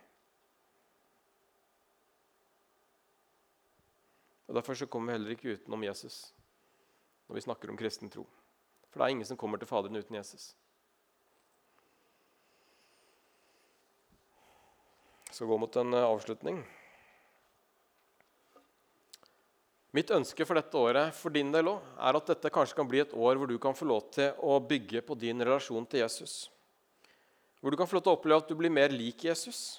Og 4.47 4.57
Derfor 4.57 4.75
så 4.75 4.85
kommer 4.85 5.11
vi 5.13 5.17
heller 5.17 5.35
ikke 5.35 5.55
utenom 5.55 5.85
Jesus 5.87 6.33
når 7.27 7.37
vi 7.37 7.45
snakker 7.45 7.71
om 7.71 7.77
kristen 7.79 8.11
tro. 8.11 8.25
For 8.91 8.99
det 8.99 9.05
er 9.05 9.15
ingen 9.15 9.25
som 9.25 9.39
kommer 9.39 9.57
til 9.57 9.69
Faderen 9.69 9.95
uten 9.95 10.19
Jesus. 10.19 10.51
Jeg 15.29 15.39
skal 15.39 15.49
gå 15.49 15.57
mot 15.57 15.77
en 15.81 15.95
eh, 15.97 16.05
avslutning. 16.05 16.59
Mitt 19.93 20.09
ønske 20.09 20.45
for 20.49 20.57
dette 20.57 20.79
året 20.79 21.13
for 21.13 21.33
din 21.33 21.51
del 21.53 21.69
også, 21.69 21.91
er 22.01 22.17
at 22.17 22.29
dette 22.31 22.51
kanskje 22.53 22.77
kan 22.79 22.89
bli 22.89 23.03
et 23.03 23.13
år 23.13 23.37
hvor 23.37 23.49
du 23.49 23.59
kan 23.61 23.77
få 23.77 23.85
lov 23.85 24.07
til 24.15 24.33
å 24.41 24.57
bygge 24.57 25.03
på 25.05 25.17
din 25.21 25.45
relasjon 25.45 25.85
til 25.85 26.01
Jesus. 26.01 26.47
Hvor 27.61 27.69
du 27.69 27.77
kan 27.77 27.87
få 27.87 27.99
lov 27.99 28.03
til 28.07 28.11
å 28.11 28.17
oppleve 28.17 28.41
at 28.41 28.49
du 28.49 28.57
blir 28.57 28.73
mer 28.73 28.89
lik 28.89 29.27
Jesus. 29.29 29.77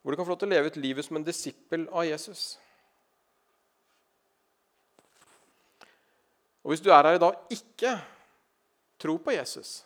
Hvor 0.00 0.14
du 0.14 0.20
kan 0.20 0.24
få 0.24 0.36
lov 0.36 0.40
til 0.40 0.48
å 0.48 0.54
leve 0.54 0.70
ut 0.70 0.78
livet 0.78 1.08
som 1.08 1.18
en 1.18 1.26
disippel 1.26 1.88
av 1.90 2.06
Jesus. 2.06 2.54
Og 6.62 6.72
Hvis 6.72 6.86
du 6.86 6.92
er 6.94 7.02
her 7.02 7.18
i 7.18 7.22
dag 7.22 7.34
og 7.34 7.54
ikke 7.58 7.98
tror 9.02 9.18
på 9.24 9.34
Jesus, 9.34 9.80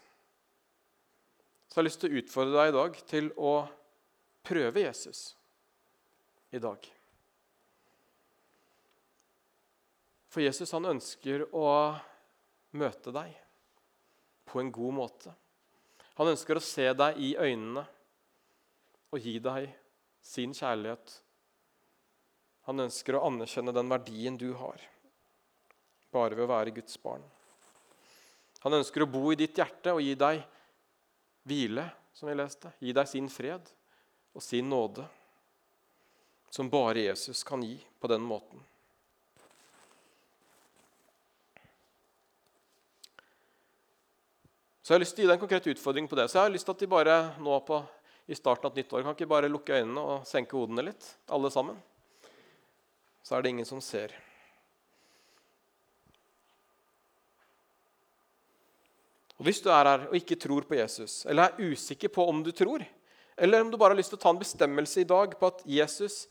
så 1.69 1.79
har 1.79 1.87
jeg 1.87 1.89
lyst 1.89 2.05
til 2.05 2.13
å 2.13 2.21
utfordre 2.21 2.59
deg 2.59 2.69
i 2.69 2.77
dag 2.77 3.05
til 3.09 3.37
å 3.41 3.53
prøve 4.45 4.85
Jesus 4.85 5.31
i 6.53 6.61
dag. 6.61 6.93
For 10.33 10.41
Jesus 10.41 10.73
han 10.73 10.89
ønsker 10.89 11.45
å 11.53 11.67
møte 12.81 13.13
deg 13.13 13.35
på 14.49 14.63
en 14.63 14.71
god 14.73 14.97
måte. 14.97 15.35
Han 16.17 16.33
ønsker 16.33 16.57
å 16.57 16.65
se 16.65 16.87
deg 16.97 17.21
i 17.21 17.35
øynene 17.37 17.85
og 19.13 19.21
gi 19.21 19.37
deg 19.45 19.69
sin 20.25 20.55
kjærlighet. 20.57 21.19
Han 22.65 22.81
ønsker 22.87 23.19
å 23.19 23.27
anerkjenne 23.29 23.75
den 23.77 23.93
verdien 23.93 24.41
du 24.41 24.53
har 24.57 24.81
bare 26.13 26.37
ved 26.37 26.45
å 26.45 26.53
være 26.53 26.75
Guds 26.77 26.99
barn. 27.03 27.23
Han 28.63 28.77
ønsker 28.77 29.03
å 29.05 29.11
bo 29.11 29.33
i 29.33 29.39
ditt 29.39 29.57
hjerte 29.59 29.95
og 29.97 30.03
gi 30.05 30.15
deg 30.19 30.43
hvile, 31.49 31.87
som 32.15 32.29
vi 32.29 32.37
leste. 32.37 32.71
Gi 32.79 32.93
deg 32.95 33.09
sin 33.09 33.31
fred 33.33 33.73
og 34.33 34.45
sin 34.45 34.69
nåde, 34.71 35.07
som 36.53 36.71
bare 36.71 37.09
Jesus 37.09 37.43
kan 37.49 37.65
gi 37.65 37.79
på 37.99 38.11
den 38.13 38.23
måten. 38.25 38.61
Så 44.83 44.91
jeg 44.91 44.97
har 44.97 45.05
lyst 45.05 45.15
til 45.15 45.23
å 45.23 45.25
gi 45.25 45.31
deg 45.31 45.37
en 45.39 45.43
konkret 45.45 45.69
utfordring 45.71 46.09
på 46.11 46.19
det. 46.19 46.27
Så 46.27 46.41
jeg 46.41 46.49
har 46.49 46.53
lyst 46.55 46.67
til 46.67 46.75
at 46.75 46.83
de 46.83 46.91
bare 46.91 47.17
nå 47.39 47.59
på, 47.67 47.79
i 48.27 48.35
starten 48.35 48.67
av 48.67 48.73
et 48.73 48.83
nytt 48.83 48.93
år 48.95 49.05
kan 49.07 49.15
ikke 49.15 49.31
bare 49.31 49.51
lukke 49.51 49.79
øynene 49.79 50.03
og 50.03 50.27
senke 50.27 50.59
hodene 50.59 50.85
litt, 50.89 51.07
alle 51.31 51.51
sammen. 51.55 51.79
Så 53.23 53.37
er 53.37 53.45
det 53.45 53.53
ingen 53.55 53.69
som 53.69 53.83
ser. 53.83 54.15
Og 59.39 59.47
Hvis 59.47 59.63
du 59.63 59.71
er 59.75 59.87
her 59.87 60.09
og 60.09 60.19
ikke 60.19 60.39
tror 60.39 60.67
på 60.67 60.77
Jesus, 60.79 61.25
eller 61.27 61.51
er 61.51 61.73
usikker 61.73 62.11
på 62.15 62.27
om 62.31 62.43
du 62.47 62.53
tror, 62.55 62.83
eller 63.39 63.63
om 63.63 63.71
du 63.71 63.79
bare 63.79 63.95
har 63.95 63.99
lyst 63.99 64.13
til 64.15 64.19
å 64.21 64.23
ta 64.23 64.31
en 64.31 64.39
bestemmelse 64.39 65.03
i 65.03 65.09
dag 65.09 65.35
på 65.39 65.49
at 65.51 65.63
Jesus 65.67 66.27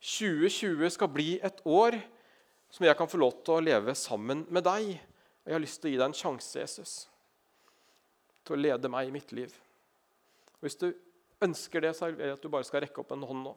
2020 0.00 0.88
skal 0.94 1.10
bli 1.12 1.34
et 1.44 1.60
år 1.68 1.98
som 2.72 2.86
jeg 2.86 2.96
kan 2.96 3.08
få 3.10 3.20
lov 3.20 3.40
til 3.44 3.56
å 3.56 3.64
leve 3.64 3.92
sammen 3.98 4.46
med 4.48 4.64
deg 4.64 4.94
Og 4.94 5.50
jeg 5.50 5.56
har 5.56 5.62
lyst 5.64 5.80
til 5.82 5.90
å 5.90 5.92
gi 5.92 5.98
deg 5.98 6.06
en 6.06 6.16
sjanse, 6.16 6.60
Jesus, 6.60 6.92
til 8.50 8.58
å 8.58 8.64
lede 8.66 8.90
meg 8.90 9.08
i 9.08 9.14
mitt 9.14 9.30
liv. 9.36 9.54
Hvis 10.60 10.76
du 10.80 10.90
ønsker 11.40 11.84
det, 11.84 11.94
så 11.96 12.10
vil 12.10 12.26
jeg 12.26 12.34
at 12.34 12.42
du 12.42 12.50
bare 12.52 12.66
skal 12.66 12.82
rekke 12.84 13.02
opp 13.02 13.14
en 13.14 13.24
hånd 13.28 13.44
nå. 13.46 13.54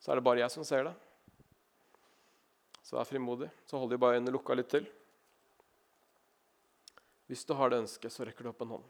Så 0.00 0.12
er 0.12 0.20
det 0.20 0.24
bare 0.24 0.40
jeg 0.40 0.54
som 0.54 0.64
ser 0.64 0.86
det. 0.86 0.94
Så 2.86 2.96
vær 2.96 3.08
frimodig. 3.08 3.50
Så 3.66 3.76
holder 3.76 3.98
vi 3.98 4.02
bare 4.06 4.20
øynene 4.20 4.32
lukka 4.34 4.56
litt 4.56 4.70
til. 4.72 4.86
Hvis 7.30 7.44
du 7.46 7.52
har 7.54 7.70
det 7.70 7.82
ønsket, 7.84 8.14
så 8.14 8.24
rekker 8.26 8.46
du 8.46 8.50
opp 8.50 8.62
en 8.64 8.74
hånd. 8.78 8.86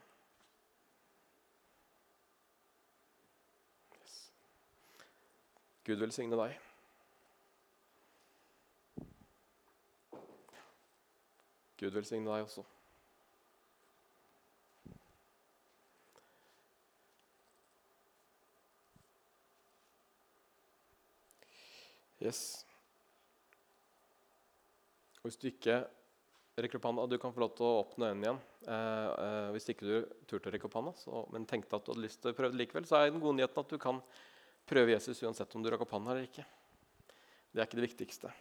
Yes. 3.99 4.17
Gud 5.85 6.01
velsigne 6.05 6.39
deg. 6.41 6.59
Gud 11.81 11.97
velsigne 11.97 12.29
deg 12.29 12.45
også. 12.47 12.65
Yes. 22.21 22.67
Og 25.21 25.29
hvis 25.29 25.41
du 25.41 25.49
ikke 25.51 25.83
rekker 26.65 26.81
opp 26.81 26.89
hånda. 26.89 27.07
Du 27.09 27.19
kan 27.21 27.33
få 27.35 27.43
lov 27.43 27.53
til 27.57 27.67
å 27.67 27.81
åpne 27.83 28.11
øynene 28.11 28.27
igjen. 28.27 28.41
Eh, 28.67 29.09
eh, 29.25 29.49
hvis 29.55 29.69
ikke 29.73 29.87
du 29.87 29.95
turte 30.29 30.51
å 30.51 30.55
rekke 30.55 30.69
opp 30.69 30.77
hånda, 30.79 30.95
men 31.33 31.47
tenkte 31.49 31.77
at 31.77 31.87
du 31.87 31.93
hadde 31.93 32.05
lyst 32.05 32.23
til 32.23 32.33
å 32.33 32.37
prøve 32.37 32.55
det 32.55 32.63
likevel, 32.63 32.87
så 32.89 32.99
er 32.99 33.11
den 33.11 33.23
gode 33.23 33.39
nyheten 33.39 33.63
at 33.63 33.73
du 33.73 33.79
kan 33.81 34.01
prøve 34.71 34.95
Jesus 34.95 35.23
uansett 35.25 35.57
om 35.57 35.65
du 35.65 35.71
rakk 35.73 35.85
opp 35.87 35.97
hånda 35.97 36.15
eller 36.15 36.29
ikke. 36.29 36.47
Det 37.51 37.63
er 37.63 37.69
ikke 37.69 37.81
det 37.81 37.89
viktigste. 37.89 38.33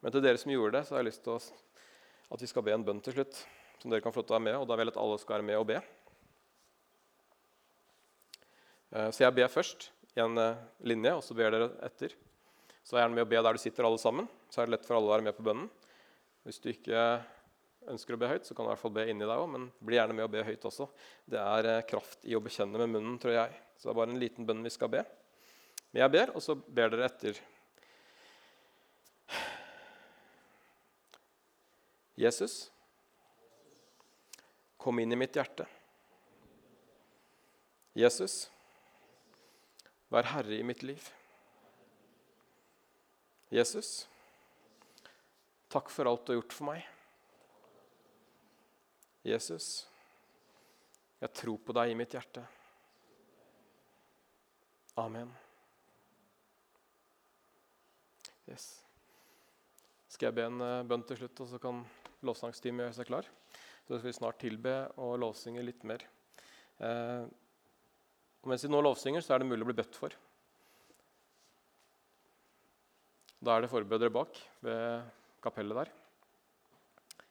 Men 0.00 0.14
til 0.14 0.24
dere 0.24 0.40
som 0.40 0.52
gjorde 0.52 0.78
det, 0.78 0.86
så 0.88 0.96
har 0.96 1.04
jeg 1.04 1.10
lyst 1.10 1.24
til 1.26 1.36
å, 1.36 1.40
at 2.34 2.42
vi 2.42 2.50
skal 2.50 2.66
be 2.66 2.74
en 2.74 2.86
bønn 2.86 3.02
til 3.04 3.18
slutt. 3.18 3.44
Som 3.80 3.92
dere 3.92 4.04
kan 4.04 4.12
få 4.12 4.22
lov 4.22 4.28
til 4.28 4.34
å 4.34 4.38
være 4.38 4.48
med, 4.48 4.58
og 4.60 4.68
da 4.68 4.76
vil 4.76 4.88
jeg 4.88 4.96
at 4.96 5.02
alle 5.02 5.20
skal 5.20 5.38
være 5.38 5.48
med 5.50 5.60
og 5.60 5.68
be. 5.70 5.78
Eh, 8.90 9.10
så 9.12 9.24
jeg 9.26 9.36
ber 9.36 9.52
først 9.52 9.90
i 10.16 10.24
en 10.24 10.40
eh, 10.40 10.66
linje, 10.88 11.14
og 11.16 11.24
så 11.24 11.36
ber 11.36 11.54
dere 11.54 11.70
etter. 11.86 12.16
Så 12.90 12.96
er 12.96 13.04
gjerne 13.04 13.14
med 13.20 13.22
å 13.22 13.30
be 13.30 13.38
der 13.38 13.54
du 13.54 13.62
sitter, 13.62 13.86
alle 13.86 14.00
sammen. 14.02 14.26
Så 14.50 14.58
er 14.58 14.66
det 14.66 14.74
lett 14.74 14.86
for 14.88 14.96
alle 14.96 15.06
å 15.06 15.12
være 15.12 15.22
med 15.22 15.36
på 15.36 15.44
bønnen. 15.46 15.68
Hvis 16.42 16.56
du 16.58 16.72
ikke 16.72 17.22
ønsker 17.86 18.16
å 18.16 18.18
be 18.18 18.26
høyt, 18.32 18.48
så 18.48 18.56
kan 18.56 18.66
du 18.66 18.66
i 18.66 18.72
hvert 18.72 18.82
fall 18.82 18.96
be 18.96 19.04
inni 19.12 19.28
deg 19.28 19.42
òg, 19.44 19.46
men 19.52 19.68
bli 19.78 19.94
gjerne 19.94 20.16
med 20.18 20.26
å 20.26 20.32
be 20.32 20.42
høyt 20.42 20.66
også. 20.66 20.88
Det 21.30 21.38
er 21.38 21.68
eh, 21.70 21.84
kraft 21.86 22.26
i 22.26 22.34
å 22.34 22.40
bekjenne 22.42 22.80
med 22.82 22.90
munnen, 22.96 23.14
tror 23.22 23.36
jeg. 23.36 23.60
Så 23.78 23.86
det 23.86 23.92
er 23.92 23.98
bare 24.00 24.10
en 24.10 24.18
liten 24.18 24.48
bønn 24.48 24.66
vi 24.66 24.72
skal 24.74 24.90
be. 24.90 25.04
Men 25.92 26.02
jeg 26.02 26.14
ber, 26.16 26.34
og 26.34 26.42
så 26.42 26.58
ber 26.58 26.90
dere 26.90 27.06
etter. 27.06 27.38
Jesus, 32.18 32.58
kom 34.82 34.98
inn 34.98 35.14
i 35.14 35.20
mitt 35.22 35.38
hjerte. 35.38 35.68
Jesus, 37.94 38.42
vær 40.10 40.34
herre 40.34 40.58
i 40.58 40.66
mitt 40.66 40.82
liv. 40.82 41.06
Jesus, 43.50 44.06
takk 45.70 45.90
for 45.90 46.06
alt 46.06 46.22
du 46.26 46.32
har 46.32 46.38
gjort 46.38 46.54
for 46.54 46.68
meg. 46.70 46.84
Jesus, 49.26 49.88
jeg 51.20 51.34
tror 51.36 51.58
på 51.66 51.74
deg 51.76 51.90
i 51.90 51.96
mitt 51.98 52.14
hjerte. 52.14 52.44
Amen. 55.02 55.32
Yes. 58.46 58.70
Skal 60.10 60.30
jeg 60.30 60.38
be 60.38 60.46
en 60.46 60.62
uh, 60.62 60.86
bønn 60.86 61.04
til 61.06 61.20
slutt, 61.20 61.42
og 61.42 61.50
så 61.50 61.60
kan 61.62 61.82
lovsangsteamet 62.26 62.86
gjøre 62.86 62.96
seg 63.00 63.10
klar? 63.10 63.28
Så 63.86 63.98
skal 63.98 64.10
vi 64.12 64.16
snart 64.16 64.40
tilbe 64.42 64.74
og 65.02 65.18
lovsynge 65.22 65.66
litt 65.66 65.82
mer. 65.88 66.04
Eh, 66.78 67.24
og 68.40 68.50
mens 68.52 68.62
vi 68.62 68.70
nå 68.70 68.78
lovsynger, 68.84 69.24
så 69.24 69.34
er 69.34 69.42
det 69.42 69.48
mulig 69.50 69.64
å 69.66 69.68
bli 69.72 69.78
bedt 69.80 69.96
for. 69.98 70.14
Da 73.40 73.56
er 73.56 73.64
det 73.64 73.72
forbedre 73.72 74.10
bak 74.12 74.36
ved 74.64 75.08
kapellet 75.40 75.82
der 75.82 75.92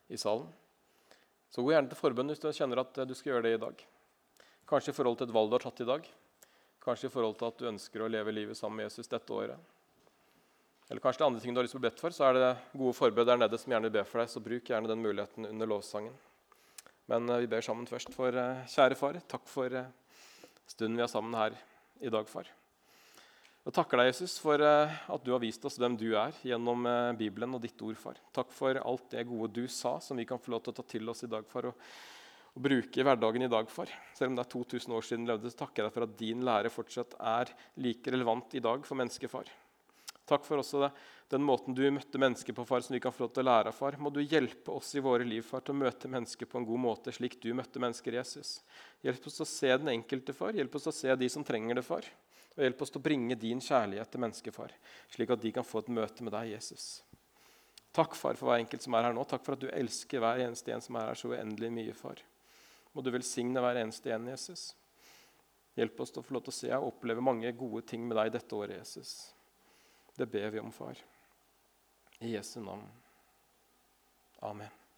i 0.09 0.17
salen. 0.17 0.47
Så 1.53 1.61
gå 1.61 1.73
gjerne 1.73 1.89
til 1.89 1.99
forbønn 1.99 2.33
hvis 2.33 2.41
du 2.41 2.49
kjenner 2.49 2.81
at 2.81 2.97
du 3.05 3.13
skal 3.17 3.35
gjøre 3.35 3.45
det 3.45 3.57
i 3.57 3.61
dag. 3.61 3.83
Kanskje 4.69 4.93
i 4.93 4.97
forhold 4.97 5.17
til 5.19 5.29
et 5.29 5.33
valg 5.33 5.49
du 5.49 5.57
har 5.57 5.65
tatt 5.65 5.81
i 5.81 5.89
dag. 5.89 6.07
Kanskje 6.81 7.09
i 7.09 7.13
forhold 7.13 7.37
til 7.37 7.49
at 7.49 7.59
du 7.59 7.69
ønsker 7.69 8.01
å 8.05 8.09
leve 8.09 8.33
livet 8.33 8.57
sammen 8.57 8.81
med 8.81 8.89
Jesus 8.89 9.09
dette 9.09 9.33
året. 9.33 9.57
Eller 10.89 11.03
kanskje 11.03 11.21
det 11.21 11.25
er 11.25 11.29
andre 11.29 11.41
ting 11.43 11.53
du 11.53 11.61
har 11.61 11.67
lyst 11.67 11.75
til 11.75 11.81
å 11.81 11.83
bli 11.83 11.89
bedt 11.91 12.01
for, 12.01 12.13
så 12.13 12.29
er 12.29 12.37
det 12.37 12.49
gode 12.73 12.97
forbød 12.97 13.29
der 13.29 13.41
nede 13.41 13.59
som 13.61 13.73
gjerne 13.73 13.89
vil 13.89 13.97
be 13.99 14.05
for 14.09 14.23
deg. 14.23 14.31
Så 14.33 14.41
bruk 14.41 14.71
gjerne 14.71 14.89
den 14.89 15.03
muligheten 15.03 15.45
under 15.49 15.69
lovsangen. 15.69 16.15
Men 17.09 17.29
eh, 17.29 17.43
vi 17.43 17.51
ber 17.51 17.65
sammen 17.65 17.89
først. 17.89 18.13
For 18.17 18.33
eh, 18.33 18.63
kjære 18.73 18.97
far, 18.97 19.19
takk 19.29 19.45
for 19.49 19.77
eh, 19.77 19.91
stunden 20.69 20.97
vi 20.97 21.05
er 21.05 21.11
sammen 21.11 21.37
her 21.37 21.57
i 22.01 22.13
dag, 22.13 22.25
far. 22.29 22.49
Jeg 23.69 23.75
takker 23.77 23.99
deg, 24.01 24.07
Jesus, 24.07 24.39
for 24.41 24.57
eh, 24.65 24.93
at 25.13 25.21
du 25.21 25.27
har 25.29 25.41
vist 25.43 25.65
oss 25.67 25.75
hvem 25.77 25.93
du 25.93 26.07
er 26.17 26.33
gjennom 26.41 26.87
eh, 26.89 27.11
Bibelen 27.19 27.51
og 27.53 27.59
ditt 27.61 27.77
ord, 27.85 27.99
far. 28.01 28.17
Takk 28.33 28.49
for 28.49 28.79
alt 28.81 29.11
det 29.11 29.27
gode 29.29 29.51
du 29.59 29.67
sa, 29.69 29.91
som 30.01 30.17
vi 30.17 30.25
kan 30.25 30.39
få 30.41 30.55
lov 30.55 30.63
til 30.65 30.73
å 30.73 30.77
ta 30.79 30.85
til 30.89 31.11
oss 31.11 31.21
i 31.27 31.29
dag, 31.29 31.45
far. 31.45 31.67
Og, 31.69 31.83
og 32.49 32.63
bruke 32.65 33.03
hverdagen 33.05 33.45
i 33.45 33.49
dag, 33.53 33.69
far. 33.69 33.91
Selv 34.17 34.31
om 34.31 34.39
det 34.39 34.47
er 34.47 34.49
2000 34.55 34.95
år 34.97 35.05
siden 35.05 35.27
du 35.27 35.29
levde, 35.29 35.51
så 35.53 35.59
takker 35.59 35.83
jeg 35.83 35.85
deg 35.85 35.97
for 35.99 36.05
at 36.07 36.15
din 36.17 36.41
lære 36.47 36.71
fortsatt 36.73 37.13
er 37.35 37.51
like 37.85 38.15
relevant 38.15 38.55
i 38.57 38.63
dag 38.65 38.87
for 38.89 38.97
mennesket, 38.97 39.29
far. 39.29 39.51
Takk 40.33 40.47
for 40.47 40.63
også 40.63 40.81
det, 40.87 40.89
den 41.29 41.45
måten 41.45 41.77
du 41.77 41.83
møtte 41.93 42.21
mennesker 42.25 42.57
på, 42.57 42.65
far, 42.65 42.81
som 42.81 42.95
vi 42.97 43.01
kan 43.03 43.13
få 43.13 43.27
lov 43.27 43.35
til 43.35 43.43
å 43.45 43.49
lære 43.51 43.69
av, 43.69 43.77
far. 43.77 43.99
Må 44.01 44.09
du 44.15 44.23
hjelpe 44.23 44.79
oss 44.79 44.95
i 44.97 45.03
våre 45.05 45.27
liv 45.29 45.45
far, 45.45 45.61
til 45.61 45.77
å 45.77 45.83
møte 45.83 46.09
mennesker 46.09 46.49
på 46.49 46.57
en 46.57 46.65
god 46.71 46.83
måte, 46.87 47.13
slik 47.13 47.37
du 47.45 47.51
møtte 47.53 47.85
mennesker, 47.85 48.17
Jesus. 48.17 48.63
Hjelp 49.05 49.29
oss 49.29 49.45
å 49.45 49.49
se 49.53 49.69
den 49.77 49.93
enkelte, 49.93 50.33
far. 50.33 50.57
Hjelp 50.57 50.81
oss 50.81 50.89
å 50.89 50.95
se 51.03 51.13
de 51.21 51.29
som 51.29 51.45
trenger 51.45 51.77
det, 51.77 51.85
far. 51.85 52.09
Og 52.59 52.65
hjelp 52.65 52.81
oss 52.83 52.91
til 52.91 52.99
å 52.99 53.05
bringe 53.05 53.37
din 53.39 53.61
kjærlighet 53.63 54.09
til 54.11 54.19
mennesker, 54.19 54.51
far, 54.51 54.73
slik 55.13 55.29
at 55.31 55.39
de 55.39 55.53
kan 55.55 55.63
få 55.63 55.79
et 55.79 55.93
møte 55.95 56.25
med 56.27 56.33
deg, 56.35 56.49
Jesus. 56.57 56.87
Takk, 57.95 58.17
far, 58.19 58.35
for 58.35 58.49
hver 58.49 58.59
enkelt 58.59 58.83
som 58.83 58.97
er 58.99 59.07
her 59.07 59.15
nå. 59.15 59.23
Takk 59.23 59.45
for 59.45 59.55
at 59.55 59.63
du 59.63 59.69
elsker 59.71 60.19
hver 60.19 60.43
eneste 60.43 60.73
en 60.75 60.83
som 60.83 60.97
er 60.99 61.07
her 61.07 61.21
så 61.21 61.31
uendelig 61.31 61.71
mye, 61.77 61.95
far. 61.95 62.19
Må 62.91 63.05
du 63.05 63.13
velsigne 63.15 63.63
hver 63.63 63.79
eneste 63.79 64.11
en, 64.11 64.27
Jesus. 64.33 64.65
Hjelp 65.79 66.03
oss 66.03 66.11
til 66.11 66.19
å 66.19 66.27
få 66.27 66.35
lov 66.35 66.43
til 66.49 66.53
å 66.53 66.57
se 66.59 66.73
og 66.75 66.89
oppleve 66.89 67.23
mange 67.23 67.55
gode 67.55 67.85
ting 67.87 68.03
med 68.03 68.19
deg 68.19 68.33
dette 68.35 68.59
året, 68.59 68.81
Jesus. 68.81 69.15
Det 70.19 70.27
ber 70.27 70.51
vi 70.51 70.59
om, 70.59 70.75
far. 70.75 70.99
I 72.19 72.35
Jesu 72.35 72.59
navn. 72.59 72.83
Amen. 74.43 74.88